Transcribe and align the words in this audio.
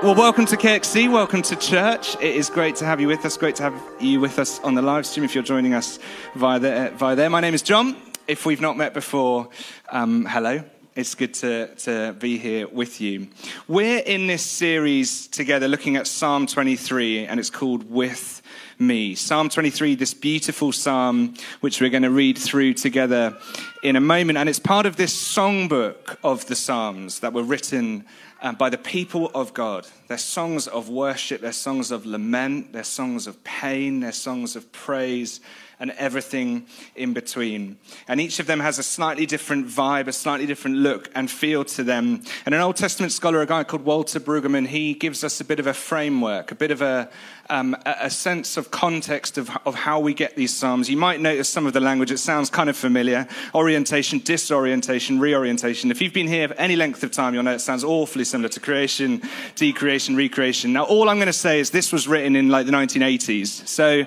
Well, 0.00 0.14
welcome 0.14 0.46
to 0.46 0.56
KXC. 0.56 1.12
Welcome 1.12 1.42
to 1.42 1.56
church. 1.56 2.14
It 2.20 2.36
is 2.36 2.50
great 2.50 2.76
to 2.76 2.84
have 2.84 3.00
you 3.00 3.08
with 3.08 3.24
us. 3.24 3.36
Great 3.36 3.56
to 3.56 3.64
have 3.64 3.82
you 3.98 4.20
with 4.20 4.38
us 4.38 4.60
on 4.60 4.76
the 4.76 4.80
live 4.80 5.04
stream 5.04 5.24
if 5.24 5.34
you're 5.34 5.42
joining 5.42 5.74
us 5.74 5.98
via, 6.36 6.60
the, 6.60 6.92
via 6.94 7.16
there. 7.16 7.28
My 7.28 7.40
name 7.40 7.52
is 7.52 7.62
John. 7.62 7.96
If 8.28 8.46
we've 8.46 8.60
not 8.60 8.76
met 8.76 8.94
before, 8.94 9.48
um, 9.90 10.24
hello. 10.24 10.62
It's 10.94 11.16
good 11.16 11.34
to, 11.34 11.74
to 11.74 12.12
be 12.12 12.38
here 12.38 12.68
with 12.68 13.00
you. 13.00 13.26
We're 13.66 13.98
in 13.98 14.28
this 14.28 14.44
series 14.44 15.26
together 15.26 15.66
looking 15.66 15.96
at 15.96 16.06
Psalm 16.06 16.46
23, 16.46 17.26
and 17.26 17.40
it's 17.40 17.50
called 17.50 17.90
With 17.90 18.40
Me. 18.80 19.16
Psalm 19.16 19.48
23, 19.48 19.96
this 19.96 20.14
beautiful 20.14 20.70
psalm, 20.70 21.34
which 21.60 21.80
we're 21.80 21.90
going 21.90 22.04
to 22.04 22.10
read 22.10 22.38
through 22.38 22.74
together 22.74 23.36
in 23.82 23.96
a 23.96 24.00
moment. 24.00 24.38
And 24.38 24.48
it's 24.48 24.60
part 24.60 24.86
of 24.86 24.96
this 24.96 25.12
songbook 25.12 26.16
of 26.22 26.46
the 26.46 26.54
Psalms 26.54 27.20
that 27.20 27.32
were 27.32 27.42
written 27.42 28.04
uh, 28.40 28.52
by 28.52 28.70
the 28.70 28.78
people 28.78 29.30
of 29.34 29.52
God. 29.52 29.86
They're 30.06 30.16
songs 30.16 30.68
of 30.68 30.88
worship, 30.88 31.40
they're 31.40 31.52
songs 31.52 31.90
of 31.90 32.06
lament, 32.06 32.72
they're 32.72 32.84
songs 32.84 33.26
of 33.26 33.42
pain, 33.42 34.00
they're 34.00 34.12
songs 34.12 34.54
of 34.54 34.70
praise, 34.70 35.40
and 35.80 35.90
everything 35.92 36.66
in 36.96 37.12
between. 37.12 37.78
And 38.08 38.20
each 38.20 38.40
of 38.40 38.46
them 38.46 38.60
has 38.60 38.78
a 38.78 38.82
slightly 38.82 39.26
different 39.26 39.66
vibe, 39.68 40.08
a 40.08 40.12
slightly 40.12 40.46
different 40.46 40.78
look 40.78 41.10
and 41.14 41.30
feel 41.30 41.64
to 41.66 41.84
them. 41.84 42.22
And 42.46 42.54
an 42.54 42.60
Old 42.60 42.76
Testament 42.76 43.12
scholar, 43.12 43.42
a 43.42 43.46
guy 43.46 43.64
called 43.64 43.84
Walter 43.84 44.18
Brueggemann, 44.18 44.68
he 44.68 44.94
gives 44.94 45.22
us 45.22 45.40
a 45.40 45.44
bit 45.44 45.60
of 45.60 45.66
a 45.66 45.74
framework, 45.74 46.50
a 46.50 46.56
bit 46.56 46.70
of 46.70 46.82
a, 46.82 47.10
um, 47.50 47.76
a 47.84 48.10
sense 48.10 48.56
of 48.56 48.70
context 48.70 49.38
of, 49.38 49.50
of 49.64 49.74
how 49.74 50.00
we 50.00 50.14
get 50.14 50.36
these 50.36 50.54
Psalms. 50.54 50.90
You 50.90 50.96
might 50.96 51.20
notice 51.20 51.48
some 51.48 51.66
of 51.66 51.72
the 51.72 51.80
language, 51.80 52.10
it 52.10 52.18
sounds 52.18 52.50
kind 52.50 52.68
of 52.68 52.76
familiar. 52.76 53.26
Orientation, 53.54 54.18
disorientation, 54.18 55.18
reorientation. 55.18 55.90
If 55.90 56.02
you've 56.02 56.12
been 56.12 56.28
here 56.28 56.48
for 56.48 56.54
any 56.54 56.76
length 56.76 57.02
of 57.02 57.10
time, 57.10 57.34
you'll 57.34 57.42
know 57.42 57.54
it 57.54 57.60
sounds 57.60 57.84
awfully 57.84 58.24
similar 58.24 58.48
to 58.50 58.60
creation, 58.60 59.22
decreation, 59.56 60.16
recreation. 60.16 60.72
Now, 60.72 60.84
all 60.84 61.08
I'm 61.08 61.16
going 61.16 61.26
to 61.26 61.32
say 61.32 61.60
is 61.60 61.70
this 61.70 61.92
was 61.92 62.06
written 62.06 62.36
in 62.36 62.48
like 62.48 62.66
the 62.66 62.72
1980s. 62.72 63.66
So, 63.66 64.04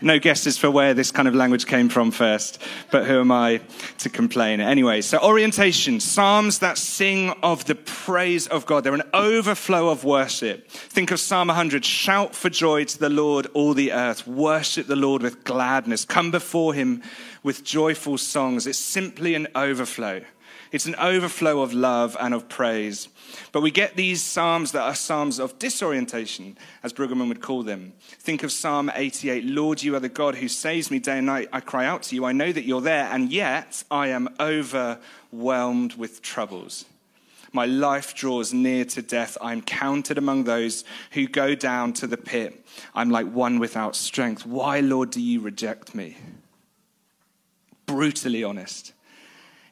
no 0.00 0.18
guesses 0.18 0.58
for 0.58 0.70
where 0.70 0.94
this 0.94 1.10
kind 1.10 1.28
of 1.28 1.34
language 1.34 1.66
came 1.66 1.88
from 1.88 2.10
first, 2.10 2.60
but 2.90 3.06
who 3.06 3.20
am 3.20 3.30
I 3.30 3.60
to 3.98 4.08
complain? 4.08 4.60
Anyway, 4.60 5.00
so 5.00 5.18
orientation, 5.18 6.00
psalms 6.00 6.58
that 6.60 6.78
sing 6.78 7.30
of 7.42 7.64
the 7.66 7.74
praise 7.74 8.46
of 8.46 8.66
God. 8.66 8.84
They're 8.84 8.94
an 8.94 9.02
overflow 9.12 9.88
of 9.88 10.04
worship. 10.04 10.70
Think 10.70 11.10
of 11.10 11.20
Psalm 11.20 11.48
100 11.48 11.84
shout 11.84 12.34
for 12.34 12.50
joy 12.50 12.84
to 12.84 12.98
the 12.98 13.10
Lord, 13.10 13.46
all 13.54 13.74
the 13.74 13.92
earth. 13.92 14.26
Worship 14.26 14.86
the 14.86 14.96
Lord 14.96 15.22
with 15.22 15.44
gladness. 15.44 16.04
Come 16.04 16.30
before 16.30 16.74
him 16.74 17.02
with 17.42 17.64
joyful 17.64 18.18
songs. 18.18 18.66
It's 18.66 18.78
simply 18.78 19.34
an 19.34 19.48
overflow. 19.54 20.22
It's 20.72 20.86
an 20.86 20.94
overflow 20.96 21.62
of 21.62 21.72
love 21.72 22.16
and 22.20 22.32
of 22.32 22.48
praise. 22.48 23.08
But 23.50 23.62
we 23.62 23.72
get 23.72 23.96
these 23.96 24.22
psalms 24.22 24.70
that 24.72 24.82
are 24.82 24.94
psalms 24.94 25.40
of 25.40 25.58
disorientation, 25.58 26.56
as 26.82 26.92
Brueggemann 26.92 27.28
would 27.28 27.40
call 27.40 27.64
them. 27.64 27.92
Think 28.00 28.44
of 28.44 28.52
Psalm 28.52 28.90
88 28.94 29.44
Lord, 29.44 29.82
you 29.82 29.96
are 29.96 30.00
the 30.00 30.08
God 30.08 30.36
who 30.36 30.46
saves 30.46 30.90
me 30.90 31.00
day 31.00 31.18
and 31.18 31.26
night. 31.26 31.48
I 31.52 31.60
cry 31.60 31.86
out 31.86 32.04
to 32.04 32.14
you. 32.14 32.24
I 32.24 32.32
know 32.32 32.52
that 32.52 32.64
you're 32.64 32.80
there, 32.80 33.08
and 33.10 33.32
yet 33.32 33.82
I 33.90 34.08
am 34.08 34.28
overwhelmed 34.38 35.94
with 35.94 36.22
troubles. 36.22 36.84
My 37.52 37.66
life 37.66 38.14
draws 38.14 38.52
near 38.52 38.84
to 38.84 39.02
death. 39.02 39.36
I'm 39.42 39.62
counted 39.62 40.18
among 40.18 40.44
those 40.44 40.84
who 41.10 41.26
go 41.26 41.56
down 41.56 41.92
to 41.94 42.06
the 42.06 42.16
pit. 42.16 42.64
I'm 42.94 43.10
like 43.10 43.26
one 43.26 43.58
without 43.58 43.96
strength. 43.96 44.46
Why, 44.46 44.78
Lord, 44.78 45.10
do 45.10 45.20
you 45.20 45.40
reject 45.40 45.96
me? 45.96 46.16
Brutally 47.86 48.44
honest 48.44 48.92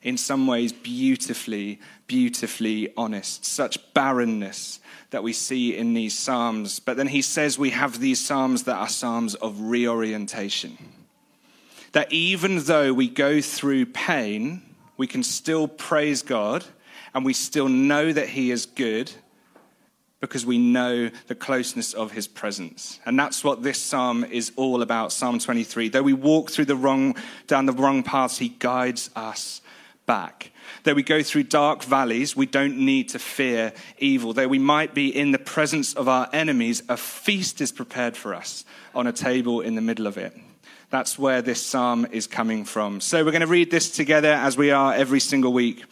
in 0.02 0.16
some 0.16 0.46
ways 0.46 0.72
beautifully, 0.72 1.80
beautifully 2.06 2.92
honest. 2.96 3.44
Such 3.44 3.78
barrenness 3.94 4.80
that 5.10 5.22
we 5.22 5.32
see 5.32 5.76
in 5.76 5.94
these 5.94 6.18
Psalms. 6.18 6.80
But 6.80 6.96
then 6.96 7.08
he 7.08 7.22
says 7.22 7.58
we 7.58 7.70
have 7.70 7.98
these 7.98 8.24
Psalms 8.24 8.64
that 8.64 8.76
are 8.76 8.88
Psalms 8.88 9.34
of 9.34 9.60
reorientation. 9.60 10.78
That 11.92 12.12
even 12.12 12.60
though 12.64 12.92
we 12.92 13.08
go 13.08 13.40
through 13.40 13.86
pain, 13.86 14.62
we 14.96 15.06
can 15.06 15.22
still 15.22 15.66
praise 15.66 16.22
God 16.22 16.64
and 17.14 17.24
we 17.24 17.32
still 17.32 17.68
know 17.68 18.12
that 18.12 18.28
he 18.28 18.50
is 18.50 18.66
good 18.66 19.10
because 20.20 20.44
we 20.44 20.58
know 20.58 21.10
the 21.28 21.34
closeness 21.34 21.94
of 21.94 22.12
his 22.12 22.26
presence. 22.26 22.98
And 23.06 23.18
that's 23.18 23.44
what 23.44 23.62
this 23.62 23.80
psalm 23.80 24.24
is 24.24 24.52
all 24.56 24.82
about, 24.82 25.12
Psalm 25.12 25.38
23. 25.38 25.88
Though 25.88 26.02
we 26.02 26.12
walk 26.12 26.50
through 26.50 26.64
the 26.64 26.76
wrong 26.76 27.16
down 27.46 27.66
the 27.66 27.72
wrong 27.72 28.02
paths, 28.02 28.38
he 28.38 28.48
guides 28.48 29.10
us 29.14 29.62
back. 30.08 30.50
Though 30.82 30.94
we 30.94 31.04
go 31.04 31.22
through 31.22 31.44
dark 31.44 31.84
valleys, 31.84 32.34
we 32.34 32.46
don't 32.46 32.78
need 32.78 33.10
to 33.10 33.18
fear 33.20 33.72
evil. 33.98 34.32
Though 34.32 34.48
we 34.48 34.58
might 34.58 34.94
be 34.94 35.14
in 35.14 35.30
the 35.30 35.38
presence 35.38 35.94
of 35.94 36.08
our 36.08 36.28
enemies, 36.32 36.82
a 36.88 36.96
feast 36.96 37.60
is 37.60 37.70
prepared 37.70 38.16
for 38.16 38.34
us 38.34 38.64
on 38.94 39.06
a 39.06 39.12
table 39.12 39.60
in 39.60 39.76
the 39.76 39.80
middle 39.80 40.06
of 40.06 40.18
it. 40.18 40.36
That's 40.90 41.18
where 41.18 41.42
this 41.42 41.62
psalm 41.62 42.06
is 42.10 42.26
coming 42.26 42.64
from. 42.64 43.00
So 43.00 43.24
we're 43.24 43.32
going 43.32 43.42
to 43.42 43.46
read 43.46 43.70
this 43.70 43.90
together 43.90 44.32
as 44.32 44.56
we 44.56 44.70
are 44.70 44.94
every 44.94 45.20
single 45.20 45.52
week, 45.52 45.84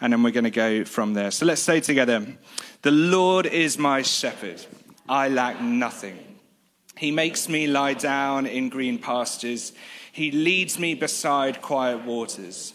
and 0.00 0.12
then 0.12 0.22
we're 0.24 0.32
going 0.32 0.44
to 0.44 0.50
go 0.50 0.84
from 0.84 1.14
there. 1.14 1.30
So 1.30 1.46
let's 1.46 1.62
say 1.62 1.80
together 1.80 2.26
The 2.82 2.90
Lord 2.90 3.46
is 3.46 3.78
my 3.78 4.02
shepherd, 4.02 4.60
I 5.08 5.28
lack 5.28 5.60
nothing. 5.60 6.18
He 6.98 7.12
makes 7.12 7.48
me 7.48 7.66
lie 7.66 7.94
down 7.94 8.46
in 8.46 8.68
green 8.68 8.98
pastures, 8.98 9.72
He 10.10 10.32
leads 10.32 10.78
me 10.78 10.94
beside 10.94 11.62
quiet 11.62 12.04
waters. 12.04 12.74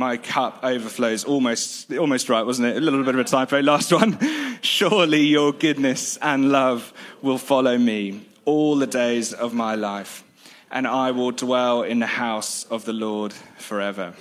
my 0.00 0.16
cup 0.16 0.60
overflows. 0.62 1.24
Almost, 1.24 1.92
almost 1.92 2.30
right, 2.30 2.42
wasn't 2.42 2.68
it? 2.68 2.78
A 2.78 2.80
little 2.80 3.04
bit 3.04 3.14
of 3.14 3.20
a 3.20 3.24
typo. 3.24 3.60
Last 3.60 3.92
one. 3.92 4.18
Surely 4.62 5.20
your 5.20 5.52
goodness 5.52 6.16
and 6.16 6.50
love 6.50 6.92
will 7.20 7.36
follow 7.36 7.76
me 7.76 8.26
all 8.46 8.76
the 8.76 8.86
days 8.86 9.34
of 9.34 9.52
my 9.52 9.74
life, 9.74 10.24
and 10.70 10.86
I 10.86 11.10
will 11.10 11.32
dwell 11.32 11.82
in 11.82 11.98
the 11.98 12.06
house 12.06 12.64
of 12.64 12.86
the 12.86 12.94
Lord 12.94 13.34
forever. 13.58 14.14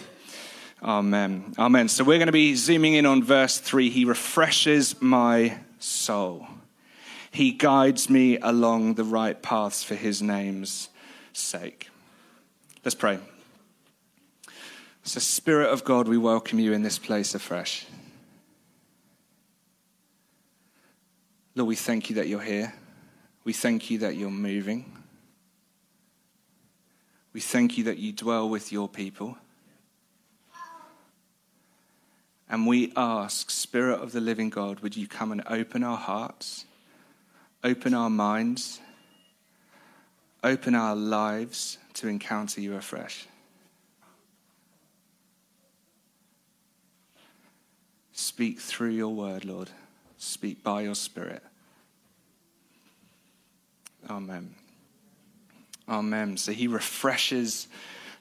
Amen. 0.83 1.53
Amen. 1.57 1.87
So 1.87 2.03
we're 2.03 2.17
going 2.17 2.27
to 2.27 2.33
be 2.33 2.55
zooming 2.55 2.95
in 2.95 3.05
on 3.05 3.23
verse 3.23 3.57
3. 3.57 3.89
He 3.89 4.03
refreshes 4.03 5.01
my 5.01 5.59
soul. 5.79 6.45
He 7.31 7.51
guides 7.51 8.09
me 8.09 8.37
along 8.37 8.95
the 8.95 9.05
right 9.05 9.41
paths 9.41 9.81
for 9.81 9.95
his 9.95 10.21
name's 10.21 10.89
sake. 11.31 11.89
Let's 12.83 12.95
pray. 12.95 13.19
So, 15.03 15.19
Spirit 15.19 15.69
of 15.69 15.83
God, 15.83 16.07
we 16.07 16.17
welcome 16.17 16.59
you 16.59 16.73
in 16.73 16.83
this 16.83 16.99
place 16.99 17.33
afresh. 17.33 17.85
Lord, 21.55 21.67
we 21.67 21.75
thank 21.75 22.09
you 22.09 22.17
that 22.17 22.27
you're 22.27 22.41
here. 22.41 22.73
We 23.43 23.53
thank 23.53 23.89
you 23.89 23.99
that 23.99 24.15
you're 24.15 24.29
moving. 24.29 24.91
We 27.33 27.41
thank 27.41 27.77
you 27.77 27.85
that 27.85 27.97
you 27.97 28.11
dwell 28.11 28.49
with 28.49 28.71
your 28.71 28.87
people. 28.87 29.37
And 32.49 32.65
we 32.65 32.91
ask, 32.95 33.49
Spirit 33.49 34.01
of 34.01 34.11
the 34.11 34.21
living 34.21 34.49
God, 34.49 34.79
would 34.79 34.97
you 34.97 35.07
come 35.07 35.31
and 35.31 35.43
open 35.47 35.83
our 35.83 35.97
hearts, 35.97 36.65
open 37.63 37.93
our 37.93 38.09
minds, 38.09 38.79
open 40.43 40.75
our 40.75 40.95
lives 40.95 41.77
to 41.95 42.07
encounter 42.07 42.61
you 42.61 42.75
afresh? 42.75 43.27
Speak 48.19 48.59
through 48.59 48.89
your 48.89 49.15
word, 49.15 49.45
Lord. 49.45 49.69
Speak 50.17 50.61
by 50.61 50.81
your 50.81 50.93
spirit. 50.93 51.41
Amen. 54.09 54.53
Amen. 55.87 56.35
So 56.35 56.51
he 56.51 56.67
refreshes 56.67 57.69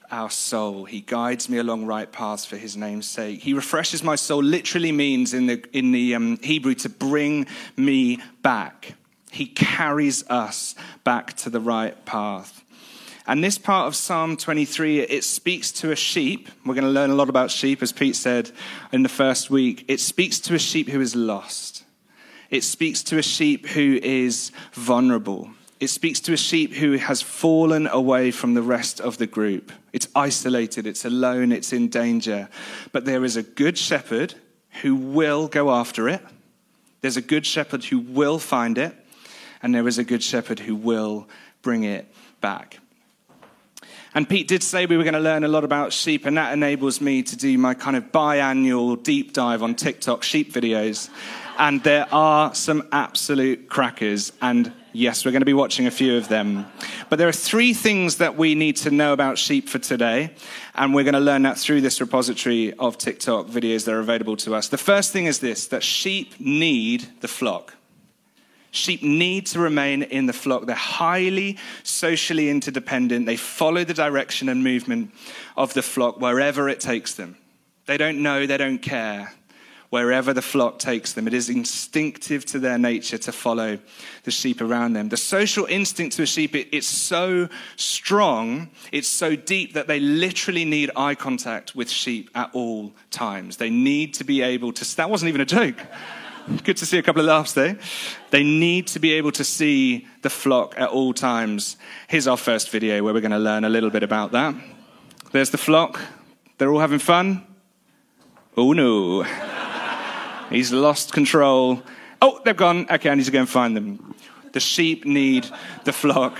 our 0.09 0.29
soul. 0.29 0.85
He 0.85 1.01
guides 1.01 1.49
me 1.49 1.57
along 1.57 1.85
right 1.85 2.09
paths 2.09 2.45
for 2.45 2.55
his 2.55 2.77
name's 2.77 3.09
sake. 3.09 3.41
He 3.41 3.53
refreshes 3.53 4.01
my 4.01 4.15
soul 4.15 4.41
literally 4.41 4.93
means 4.93 5.33
in 5.33 5.47
the, 5.47 5.65
in 5.73 5.91
the 5.91 6.15
um, 6.15 6.37
Hebrew 6.41 6.75
to 6.75 6.87
bring 6.87 7.45
me 7.75 8.19
back. 8.41 8.93
He 9.31 9.47
carries 9.47 10.25
us 10.29 10.75
back 11.03 11.33
to 11.39 11.49
the 11.49 11.59
right 11.59 12.05
path. 12.05 12.63
And 13.29 13.43
this 13.43 13.59
part 13.59 13.85
of 13.85 13.95
Psalm 13.95 14.37
23, 14.37 15.01
it 15.01 15.23
speaks 15.23 15.71
to 15.73 15.91
a 15.91 15.95
sheep. 15.95 16.49
We're 16.65 16.73
going 16.73 16.83
to 16.83 16.89
learn 16.89 17.11
a 17.11 17.15
lot 17.15 17.29
about 17.29 17.51
sheep, 17.51 17.83
as 17.83 17.91
Pete 17.91 18.15
said 18.15 18.49
in 18.91 19.03
the 19.03 19.07
first 19.07 19.51
week. 19.51 19.85
It 19.87 19.99
speaks 19.99 20.39
to 20.39 20.55
a 20.55 20.59
sheep 20.59 20.89
who 20.89 20.99
is 20.99 21.15
lost. 21.15 21.83
It 22.49 22.63
speaks 22.63 23.03
to 23.03 23.19
a 23.19 23.21
sheep 23.21 23.67
who 23.67 23.99
is 24.01 24.51
vulnerable. 24.73 25.51
It 25.79 25.89
speaks 25.89 26.19
to 26.21 26.33
a 26.33 26.37
sheep 26.37 26.73
who 26.73 26.93
has 26.93 27.21
fallen 27.21 27.85
away 27.85 28.31
from 28.31 28.55
the 28.55 28.63
rest 28.63 28.99
of 28.99 29.19
the 29.19 29.27
group. 29.27 29.71
It's 29.93 30.07
isolated, 30.15 30.87
it's 30.87 31.05
alone, 31.05 31.51
it's 31.51 31.71
in 31.71 31.89
danger. 31.89 32.49
But 32.93 33.05
there 33.05 33.23
is 33.23 33.37
a 33.37 33.43
good 33.43 33.77
shepherd 33.77 34.33
who 34.81 34.95
will 34.95 35.47
go 35.47 35.69
after 35.69 36.09
it. 36.09 36.25
There's 37.01 37.17
a 37.17 37.21
good 37.21 37.45
shepherd 37.45 37.83
who 37.83 37.99
will 37.99 38.39
find 38.39 38.79
it. 38.79 38.95
And 39.61 39.75
there 39.75 39.87
is 39.87 39.99
a 39.99 40.03
good 40.03 40.23
shepherd 40.23 40.61
who 40.61 40.75
will 40.75 41.29
bring 41.61 41.83
it 41.83 42.11
back. 42.41 42.79
And 44.15 44.27
Pete 44.27 44.47
did 44.47 44.63
say 44.63 44.85
we 44.85 44.97
were 44.97 45.03
going 45.03 45.13
to 45.13 45.19
learn 45.19 45.43
a 45.43 45.47
lot 45.47 45.63
about 45.63 45.93
sheep, 45.93 46.25
and 46.25 46.37
that 46.37 46.51
enables 46.51 46.99
me 46.99 47.21
to 47.23 47.35
do 47.35 47.57
my 47.57 47.73
kind 47.73 47.95
of 47.95 48.11
biannual 48.11 49.01
deep 49.01 49.33
dive 49.33 49.61
on 49.61 49.75
TikTok 49.75 50.23
sheep 50.23 50.51
videos. 50.51 51.09
And 51.59 51.83
there 51.83 52.07
are 52.11 52.55
some 52.55 52.87
absolute 52.91 53.69
crackers, 53.69 54.31
and 54.41 54.73
yes, 54.93 55.25
we're 55.25 55.31
going 55.31 55.41
to 55.41 55.45
be 55.45 55.53
watching 55.53 55.87
a 55.87 55.91
few 55.91 56.17
of 56.17 56.27
them. 56.27 56.65
But 57.09 57.19
there 57.19 57.27
are 57.27 57.33
three 57.33 57.73
things 57.73 58.17
that 58.17 58.35
we 58.35 58.55
need 58.55 58.77
to 58.77 58.91
know 58.91 59.13
about 59.13 59.37
sheep 59.37 59.69
for 59.69 59.77
today, 59.77 60.33
and 60.73 60.93
we're 60.95 61.03
going 61.03 61.13
to 61.13 61.19
learn 61.19 61.43
that 61.43 61.57
through 61.57 61.81
this 61.81 62.01
repository 62.01 62.73
of 62.73 62.97
TikTok 62.97 63.47
videos 63.47 63.85
that 63.85 63.93
are 63.93 63.99
available 63.99 64.37
to 64.37 64.55
us. 64.55 64.69
The 64.69 64.77
first 64.77 65.11
thing 65.11 65.25
is 65.25 65.39
this 65.39 65.67
that 65.67 65.83
sheep 65.83 66.39
need 66.39 67.07
the 67.21 67.27
flock. 67.27 67.75
Sheep 68.71 69.01
need 69.01 69.47
to 69.47 69.59
remain 69.59 70.03
in 70.03 70.27
the 70.27 70.33
flock. 70.33 70.65
They're 70.65 70.75
highly 70.75 71.57
socially 71.83 72.49
interdependent. 72.49 73.25
They 73.25 73.35
follow 73.35 73.83
the 73.83 73.93
direction 73.93 74.47
and 74.49 74.63
movement 74.63 75.11
of 75.57 75.73
the 75.73 75.81
flock 75.81 76.19
wherever 76.19 76.69
it 76.69 76.79
takes 76.79 77.15
them. 77.15 77.37
They 77.87 77.97
don't 77.97 78.21
know, 78.21 78.45
they 78.45 78.57
don't 78.57 78.79
care. 78.79 79.33
Wherever 79.89 80.33
the 80.33 80.43
flock 80.43 80.77
takes 80.77 81.13
them, 81.13 81.25
it 81.25 81.33
is 81.33 81.49
instinctive 81.49 82.45
to 82.45 82.59
their 82.59 82.77
nature 82.77 83.17
to 83.17 83.31
follow 83.31 83.79
the 84.23 84.29
sheep 84.29 84.61
around 84.61 84.93
them. 84.93 85.09
The 85.09 85.17
social 85.17 85.65
instinct 85.65 86.15
to 86.17 86.21
a 86.21 86.27
sheep, 86.27 86.53
it, 86.53 86.67
it's 86.71 86.85
so 86.85 87.49
strong, 87.75 88.69
it's 88.91 89.07
so 89.07 89.35
deep 89.35 89.73
that 89.73 89.87
they 89.87 89.99
literally 89.99 90.63
need 90.63 90.91
eye 90.95 91.15
contact 91.15 91.73
with 91.73 91.89
sheep 91.89 92.29
at 92.35 92.51
all 92.53 92.93
times. 93.09 93.57
They 93.57 93.71
need 93.71 94.13
to 94.15 94.23
be 94.23 94.43
able 94.43 94.73
to. 94.73 94.95
That 94.97 95.09
wasn't 95.09 95.29
even 95.29 95.41
a 95.41 95.45
joke. 95.45 95.77
Good 96.63 96.77
to 96.77 96.85
see 96.85 96.97
a 96.97 97.03
couple 97.03 97.21
of 97.21 97.27
laughs 97.27 97.53
there. 97.53 97.77
They 98.31 98.43
need 98.43 98.87
to 98.87 98.99
be 98.99 99.13
able 99.13 99.31
to 99.33 99.43
see 99.43 100.07
the 100.23 100.31
flock 100.31 100.73
at 100.77 100.89
all 100.89 101.13
times. 101.13 101.77
Here's 102.07 102.27
our 102.27 102.37
first 102.37 102.71
video 102.71 103.03
where 103.03 103.13
we're 103.13 103.21
going 103.21 103.31
to 103.31 103.37
learn 103.39 103.65
a 103.65 103.69
little 103.69 103.91
bit 103.91 104.01
about 104.01 104.31
that. 104.31 104.55
There's 105.31 105.51
the 105.51 105.59
flock. 105.59 106.01
They're 106.57 106.71
all 106.71 106.79
having 106.79 106.97
fun. 106.97 107.45
Oh 108.57 108.73
no. 108.73 109.23
He's 110.49 110.71
lost 110.71 111.13
control. 111.13 111.83
Oh, 112.19 112.41
they've 112.43 112.57
gone. 112.57 112.87
Okay, 112.89 113.11
I 113.11 113.15
need 113.15 113.25
to 113.25 113.31
go 113.31 113.41
and 113.41 113.49
find 113.49 113.77
them. 113.77 114.15
The 114.51 114.59
sheep 114.59 115.05
need 115.05 115.47
the 115.83 115.93
flock. 115.93 116.35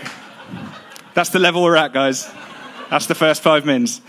That's 1.14 1.30
the 1.30 1.40
level 1.40 1.62
we're 1.62 1.76
at, 1.76 1.94
guys. 1.94 2.28
That's 2.90 3.06
the 3.06 3.16
first 3.16 3.44
five 3.44 3.64
mins. 3.64 4.02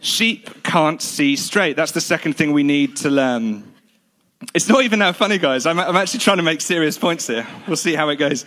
Sheep 0.00 0.62
can't 0.62 1.02
see 1.02 1.36
straight. 1.36 1.76
That's 1.76 1.92
the 1.92 2.00
second 2.00 2.34
thing 2.34 2.52
we 2.52 2.62
need 2.62 2.96
to 2.98 3.10
learn. 3.10 3.75
It's 4.54 4.68
not 4.68 4.84
even 4.84 4.98
that 4.98 5.16
funny, 5.16 5.38
guys. 5.38 5.66
I'm, 5.66 5.78
I'm 5.80 5.96
actually 5.96 6.20
trying 6.20 6.36
to 6.36 6.42
make 6.42 6.60
serious 6.60 6.98
points 6.98 7.26
here. 7.26 7.46
We'll 7.66 7.76
see 7.76 7.94
how 7.94 8.08
it 8.10 8.16
goes. 8.16 8.44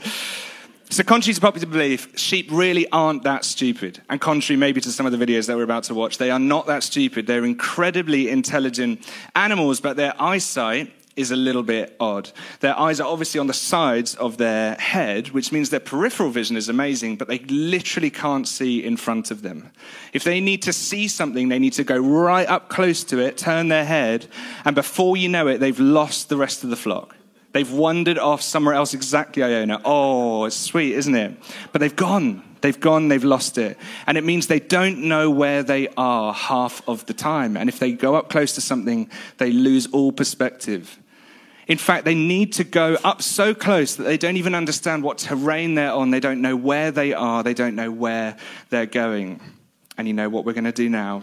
So, 0.91 1.03
contrary 1.03 1.35
to 1.35 1.41
popular 1.41 1.67
belief, 1.67 2.17
sheep 2.17 2.47
really 2.51 2.89
aren't 2.91 3.23
that 3.23 3.45
stupid. 3.45 4.01
And 4.09 4.19
contrary 4.19 4.57
maybe 4.57 4.81
to 4.81 4.91
some 4.91 5.05
of 5.05 5.11
the 5.11 5.23
videos 5.23 5.47
that 5.47 5.55
we're 5.55 5.63
about 5.63 5.83
to 5.85 5.93
watch, 5.93 6.17
they 6.17 6.31
are 6.31 6.39
not 6.39 6.67
that 6.67 6.83
stupid. 6.83 7.27
They're 7.27 7.45
incredibly 7.45 8.29
intelligent 8.29 9.07
animals, 9.35 9.81
but 9.81 9.97
their 9.97 10.19
eyesight 10.19 10.91
is 11.19 11.31
a 11.31 11.35
little 11.35 11.63
bit 11.63 11.95
odd. 11.99 12.31
Their 12.61 12.79
eyes 12.79 12.99
are 12.99 13.07
obviously 13.07 13.39
on 13.39 13.47
the 13.47 13.53
sides 13.53 14.15
of 14.15 14.37
their 14.37 14.75
head, 14.75 15.29
which 15.29 15.51
means 15.51 15.69
their 15.69 15.79
peripheral 15.79 16.29
vision 16.29 16.55
is 16.55 16.69
amazing, 16.69 17.17
but 17.17 17.27
they 17.27 17.39
literally 17.39 18.09
can't 18.09 18.47
see 18.47 18.83
in 18.83 18.95
front 18.97 19.29
of 19.29 19.41
them. 19.41 19.71
If 20.13 20.23
they 20.23 20.39
need 20.39 20.61
to 20.63 20.73
see 20.73 21.07
something, 21.07 21.49
they 21.49 21.59
need 21.59 21.73
to 21.73 21.83
go 21.83 21.97
right 21.97 22.47
up 22.47 22.69
close 22.69 23.03
to 23.05 23.19
it, 23.19 23.37
turn 23.37 23.67
their 23.67 23.85
head, 23.85 24.27
and 24.63 24.75
before 24.75 25.17
you 25.17 25.27
know 25.27 25.47
it, 25.47 25.59
they've 25.59 25.79
lost 25.79 26.29
the 26.29 26.37
rest 26.37 26.63
of 26.63 26.69
the 26.69 26.77
flock. 26.77 27.15
They've 27.51 27.71
wandered 27.71 28.19
off 28.19 28.41
somewhere 28.41 28.75
else 28.75 28.93
exactly, 28.93 29.43
Iona. 29.43 29.81
Oh, 29.83 30.45
it's 30.45 30.55
sweet, 30.55 30.93
isn't 30.93 31.15
it? 31.15 31.35
But 31.71 31.79
they've 31.79 31.95
gone. 31.95 32.43
They've 32.61 32.79
gone, 32.79 33.07
they've 33.07 33.23
lost 33.23 33.57
it. 33.57 33.77
And 34.05 34.17
it 34.17 34.23
means 34.23 34.47
they 34.47 34.59
don't 34.59 35.03
know 35.03 35.31
where 35.31 35.63
they 35.63 35.87
are 35.97 36.33
half 36.33 36.87
of 36.87 37.05
the 37.05 37.13
time. 37.13 37.55
And 37.57 37.69
if 37.69 37.79
they 37.79 37.93
go 37.93 38.15
up 38.15 38.29
close 38.29 38.53
to 38.55 38.61
something, 38.61 39.09
they 39.37 39.51
lose 39.51 39.87
all 39.87 40.11
perspective. 40.11 40.99
In 41.69 41.77
fact, 41.77 42.03
they 42.03 42.15
need 42.15 42.53
to 42.53 42.63
go 42.63 42.97
up 43.03 43.21
so 43.21 43.53
close 43.53 43.95
that 43.95 44.03
they 44.03 44.17
don't 44.17 44.37
even 44.37 44.55
understand 44.55 45.03
what 45.03 45.19
terrain 45.19 45.75
they're 45.75 45.93
on. 45.93 46.09
They 46.09 46.19
don't 46.19 46.41
know 46.41 46.55
where 46.55 46.89
they 46.89 47.13
are. 47.13 47.43
They 47.43 47.53
don't 47.53 47.75
know 47.75 47.91
where 47.91 48.35
they're 48.71 48.87
going. 48.87 49.39
And 49.95 50.07
you 50.07 50.15
know 50.15 50.29
what 50.29 50.45
we're 50.45 50.53
going 50.53 50.63
to 50.63 50.71
do 50.71 50.89
now? 50.89 51.21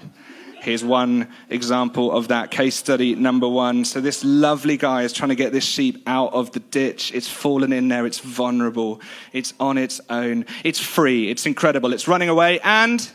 Here's 0.61 0.85
one 0.85 1.29
example 1.51 2.13
of 2.13 2.29
that 2.29 2.53
case 2.53 2.77
study 2.77 3.17
number 3.17 3.49
one. 3.49 3.85
So, 3.85 4.01
this 4.01 4.25
lovely 4.25 4.77
guy 4.77 5.03
is 5.03 5.13
trying 5.13 5.29
to 5.29 5.35
get 5.35 5.53
this 5.53 5.65
sheep 5.65 6.03
out 6.07 6.33
of 6.33 6.53
the 6.53 6.61
ditch. 6.61 7.13
It's 7.13 7.29
fallen 7.29 7.73
in 7.73 7.89
there, 7.89 8.07
it's 8.07 8.19
vulnerable, 8.19 9.01
it's 9.33 9.53
on 9.61 9.79
its 9.79 10.01
own, 10.11 10.45
it's 10.65 10.81
free, 10.81 11.31
it's 11.31 11.47
incredible, 11.47 11.93
it's 11.93 12.09
running 12.09 12.29
away, 12.29 12.59
and 12.61 13.09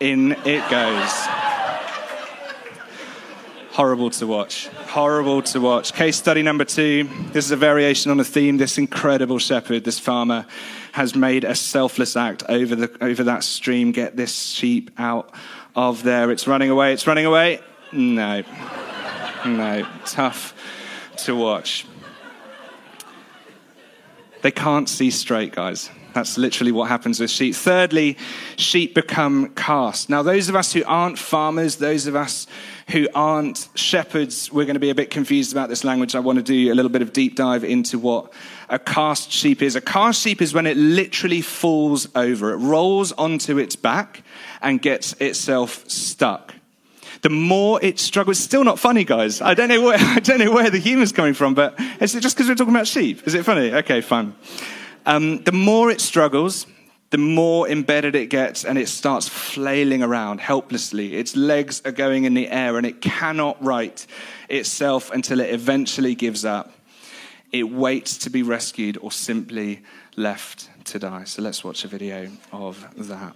in 0.00 0.32
it 0.44 0.68
goes 0.70 1.47
horrible 3.78 4.10
to 4.10 4.26
watch. 4.26 4.66
Horrible 4.88 5.40
to 5.40 5.60
watch. 5.60 5.92
Case 5.92 6.16
study 6.16 6.42
number 6.42 6.64
two. 6.64 7.08
This 7.30 7.44
is 7.44 7.52
a 7.52 7.56
variation 7.56 8.10
on 8.10 8.18
a 8.18 8.24
theme. 8.24 8.56
This 8.56 8.76
incredible 8.76 9.38
shepherd, 9.38 9.84
this 9.84 10.00
farmer, 10.00 10.46
has 10.90 11.14
made 11.14 11.44
a 11.44 11.54
selfless 11.54 12.16
act 12.16 12.42
over, 12.48 12.74
the, 12.74 12.90
over 13.00 13.22
that 13.22 13.44
stream. 13.44 13.92
Get 13.92 14.16
this 14.16 14.34
sheep 14.34 14.90
out 14.98 15.32
of 15.76 16.02
there. 16.02 16.32
It's 16.32 16.48
running 16.48 16.70
away. 16.70 16.92
It's 16.92 17.06
running 17.06 17.24
away. 17.24 17.60
No. 17.92 18.42
No. 19.46 19.86
Tough 20.04 20.54
to 21.18 21.36
watch. 21.36 21.86
They 24.42 24.50
can't 24.50 24.88
see 24.88 25.12
straight, 25.12 25.52
guys. 25.52 25.88
That's 26.18 26.36
literally 26.36 26.72
what 26.72 26.88
happens 26.88 27.20
with 27.20 27.30
sheep. 27.30 27.54
Thirdly, 27.54 28.16
sheep 28.56 28.92
become 28.92 29.50
cast. 29.50 30.10
Now, 30.10 30.24
those 30.24 30.48
of 30.48 30.56
us 30.56 30.72
who 30.72 30.82
aren't 30.84 31.16
farmers, 31.16 31.76
those 31.76 32.08
of 32.08 32.16
us 32.16 32.48
who 32.88 33.08
aren't 33.14 33.68
shepherds, 33.76 34.50
we're 34.50 34.64
going 34.64 34.74
to 34.74 34.80
be 34.80 34.90
a 34.90 34.96
bit 34.96 35.10
confused 35.10 35.52
about 35.52 35.68
this 35.68 35.84
language. 35.84 36.16
I 36.16 36.18
want 36.18 36.38
to 36.38 36.42
do 36.42 36.72
a 36.72 36.74
little 36.74 36.88
bit 36.88 37.02
of 37.02 37.12
deep 37.12 37.36
dive 37.36 37.62
into 37.62 38.00
what 38.00 38.32
a 38.68 38.80
cast 38.80 39.30
sheep 39.30 39.62
is. 39.62 39.76
A 39.76 39.80
cast 39.80 40.20
sheep 40.20 40.42
is 40.42 40.52
when 40.52 40.66
it 40.66 40.76
literally 40.76 41.40
falls 41.40 42.08
over, 42.16 42.50
it 42.50 42.56
rolls 42.56 43.12
onto 43.12 43.56
its 43.56 43.76
back 43.76 44.24
and 44.60 44.82
gets 44.82 45.12
itself 45.20 45.88
stuck. 45.88 46.52
The 47.22 47.30
more 47.30 47.78
it 47.80 48.00
struggles, 48.00 48.40
still 48.40 48.64
not 48.64 48.80
funny, 48.80 49.04
guys. 49.04 49.40
I 49.40 49.54
don't 49.54 49.68
know 49.68 49.82
where, 49.82 49.98
I 50.00 50.18
don't 50.18 50.40
know 50.40 50.50
where 50.50 50.68
the 50.68 50.78
humor's 50.78 51.12
coming 51.12 51.34
from, 51.34 51.54
but 51.54 51.78
is 52.00 52.16
it 52.16 52.22
just 52.22 52.36
because 52.36 52.48
we're 52.48 52.56
talking 52.56 52.74
about 52.74 52.88
sheep? 52.88 53.24
Is 53.24 53.34
it 53.34 53.44
funny? 53.44 53.72
Okay, 53.72 54.00
fine. 54.00 54.34
Um, 55.08 55.42
the 55.42 55.52
more 55.52 55.90
it 55.90 56.02
struggles, 56.02 56.66
the 57.08 57.16
more 57.16 57.66
embedded 57.66 58.14
it 58.14 58.26
gets 58.26 58.62
and 58.66 58.76
it 58.76 58.90
starts 58.90 59.26
flailing 59.26 60.02
around 60.02 60.38
helplessly. 60.38 61.16
Its 61.16 61.34
legs 61.34 61.80
are 61.86 61.92
going 61.92 62.24
in 62.24 62.34
the 62.34 62.46
air 62.48 62.76
and 62.76 62.86
it 62.86 63.00
cannot 63.00 63.62
right 63.64 64.06
itself 64.50 65.10
until 65.10 65.40
it 65.40 65.48
eventually 65.48 66.14
gives 66.14 66.44
up. 66.44 66.74
It 67.50 67.70
waits 67.70 68.18
to 68.18 68.30
be 68.30 68.42
rescued 68.42 68.98
or 69.00 69.10
simply 69.10 69.80
left 70.14 70.68
to 70.84 70.98
die. 70.98 71.24
So 71.24 71.40
let's 71.40 71.64
watch 71.64 71.84
a 71.84 71.88
video 71.88 72.30
of 72.52 72.86
that. 73.08 73.34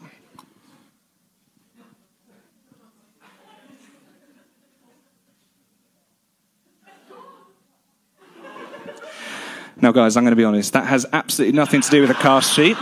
Now, 9.82 9.90
guys, 9.90 10.16
I'm 10.16 10.22
going 10.22 10.30
to 10.30 10.36
be 10.36 10.44
honest. 10.44 10.74
That 10.74 10.86
has 10.86 11.04
absolutely 11.12 11.56
nothing 11.56 11.80
to 11.80 11.90
do 11.90 12.02
with 12.02 12.10
a 12.10 12.14
cast 12.14 12.54
sheep. 12.54 12.76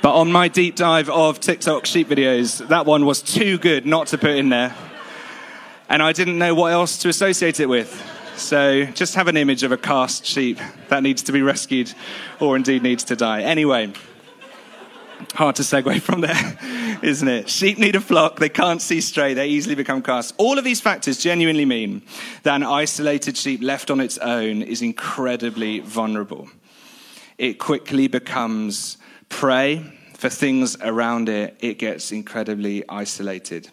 But 0.00 0.14
on 0.14 0.30
my 0.30 0.46
deep 0.46 0.76
dive 0.76 1.10
of 1.10 1.40
TikTok 1.40 1.86
sheep 1.86 2.08
videos, 2.08 2.64
that 2.68 2.86
one 2.86 3.04
was 3.04 3.20
too 3.20 3.58
good 3.58 3.84
not 3.84 4.06
to 4.08 4.18
put 4.18 4.30
in 4.30 4.48
there. 4.48 4.72
And 5.88 6.04
I 6.04 6.12
didn't 6.12 6.38
know 6.38 6.54
what 6.54 6.72
else 6.72 6.98
to 6.98 7.08
associate 7.08 7.58
it 7.58 7.68
with. 7.68 8.00
So 8.36 8.84
just 8.84 9.16
have 9.16 9.26
an 9.26 9.36
image 9.36 9.64
of 9.64 9.72
a 9.72 9.76
cast 9.76 10.24
sheep 10.24 10.60
that 10.88 11.02
needs 11.02 11.24
to 11.24 11.32
be 11.32 11.42
rescued 11.42 11.92
or 12.38 12.54
indeed 12.54 12.84
needs 12.84 13.02
to 13.04 13.16
die. 13.16 13.42
Anyway, 13.42 13.92
hard 15.32 15.56
to 15.56 15.62
segue 15.62 16.00
from 16.00 16.20
there, 16.20 16.58
isn't 17.02 17.28
it? 17.28 17.48
Sheep 17.48 17.78
need 17.78 17.96
a 17.96 18.00
flock. 18.00 18.38
They 18.38 18.48
can't 18.48 18.80
see 18.80 19.00
straight. 19.00 19.34
They 19.34 19.48
easily 19.48 19.74
become 19.74 20.02
cast. 20.02 20.34
All 20.38 20.58
of 20.58 20.64
these 20.64 20.80
factors 20.80 21.18
genuinely 21.18 21.64
mean 21.64 22.02
that 22.42 22.56
an 22.56 22.62
isolated 22.62 23.36
sheep 23.36 23.62
left 23.62 23.90
on 23.90 24.00
its 24.00 24.18
own 24.18 24.62
is 24.62 24.82
incredibly 24.82 25.80
vulnerable. 25.80 26.48
It 27.38 27.54
quickly 27.54 28.08
becomes 28.08 28.98
prey 29.28 29.98
for 30.14 30.28
things 30.28 30.76
around 30.80 31.28
it, 31.28 31.56
it 31.58 31.78
gets 31.80 32.12
incredibly 32.12 32.88
isolated. 32.88 33.68